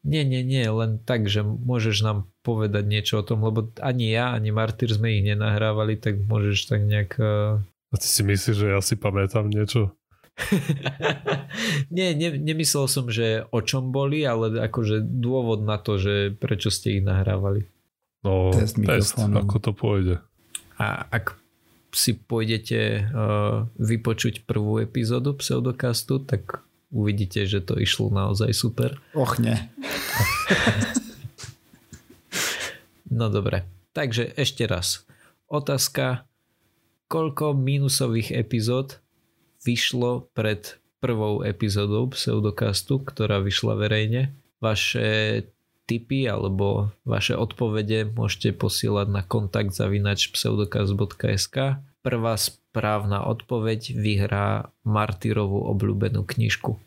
[0.00, 4.32] Nie, nie, nie, len tak, že môžeš nám povedať niečo o tom, lebo ani ja,
[4.32, 7.20] ani Martyr sme ich nenahrávali, tak môžeš tak nejak...
[7.20, 7.60] Uh...
[7.92, 9.92] A ty si myslíš, že ja si pamätám niečo?
[11.96, 16.68] nie, ne, nemyslel som, že o čom boli, ale akože dôvod na to, že prečo
[16.72, 17.66] ste ich nahrávali.
[18.20, 20.16] No, test, test ako to pôjde.
[20.76, 21.40] A ak
[21.90, 26.62] si pôjdete uh, vypočuť prvú epizódu Pseudokastu, tak
[26.92, 28.98] uvidíte, že to išlo naozaj super.
[29.16, 29.70] Och ne.
[33.18, 35.02] no dobre, takže ešte raz.
[35.50, 36.30] Otázka,
[37.10, 39.02] koľko mínusových epizód
[39.64, 44.36] vyšlo pred prvou epizódou Pseudokastu, ktorá vyšla verejne.
[44.60, 45.42] Vaše
[45.88, 51.82] tipy alebo vaše odpovede môžete posielať na kontakt zavinač pseudokaz.sk.
[52.00, 56.78] Prvá správna odpoveď vyhrá Martyrovú obľúbenú knižku.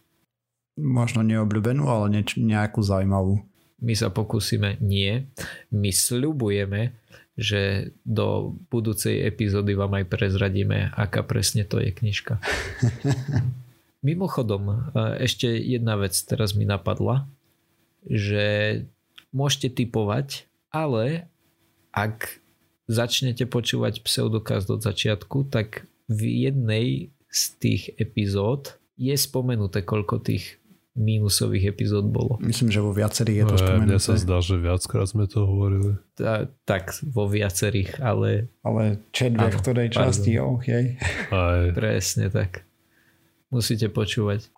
[0.80, 3.44] Možno neobľúbenú, ale nieč- nejakú zaujímavú.
[3.84, 5.28] My sa pokúsime nie.
[5.70, 6.96] My sľubujeme,
[7.34, 12.38] že do budúcej epizódy vám aj prezradíme, aká presne to je knižka.
[14.08, 17.26] Mimochodom, ešte jedna vec teraz mi napadla
[18.08, 18.46] že
[19.32, 21.32] môžete typovať, ale
[21.96, 22.42] ak
[22.90, 26.88] začnete počúvať pseudokaz od začiatku, tak v jednej
[27.32, 30.62] z tých epizód je spomenuté, koľko tých
[30.94, 32.38] mínusových epizód bolo.
[32.38, 33.90] Myslím, že vo viacerých je to spomenuté.
[33.90, 35.98] Mne sa zdá, že viackrát sme to hovorili.
[36.14, 38.54] Ta, tak, vo viacerých, ale...
[38.62, 41.02] Ale četve v ktorej časti, okay.
[41.34, 41.74] Aj.
[41.74, 42.70] Presne tak.
[43.50, 44.54] Musíte počúvať.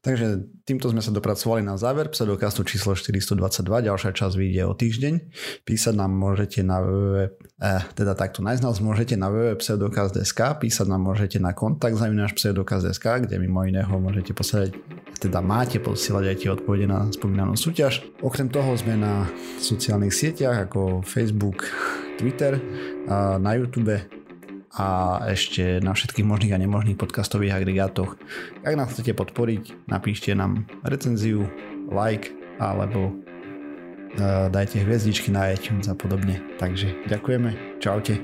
[0.00, 5.14] Takže týmto sme sa dopracovali na záver pseudokastu číslo 422, ďalšia časť vyjde o týždeň.
[5.66, 11.02] Písať nám môžete na www, eh, teda takto nájsť nás môžete na www.pseudokast.sk, písať nám
[11.04, 14.74] môžete na kontakt náš pseudokast.sk, kde mimo iného môžete posielať,
[15.18, 18.06] teda máte posielať aj tie odpovede na spomínanú súťaž.
[18.24, 19.28] Okrem toho sme na
[19.60, 21.66] sociálnych sieťach ako Facebook,
[22.16, 22.60] Twitter,
[23.40, 24.19] na YouTube
[24.74, 28.14] a ešte na všetkých možných a nemožných podcastových agregátoch.
[28.62, 31.50] Ak nás chcete podporiť, napíšte nám recenziu,
[31.90, 32.30] like
[32.62, 36.38] alebo uh, dajte hviezdičky na iTunes a podobne.
[36.62, 37.82] Takže ďakujeme.
[37.82, 38.22] Čaute.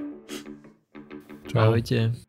[1.51, 1.74] Čau.
[1.74, 2.26] Ahojte.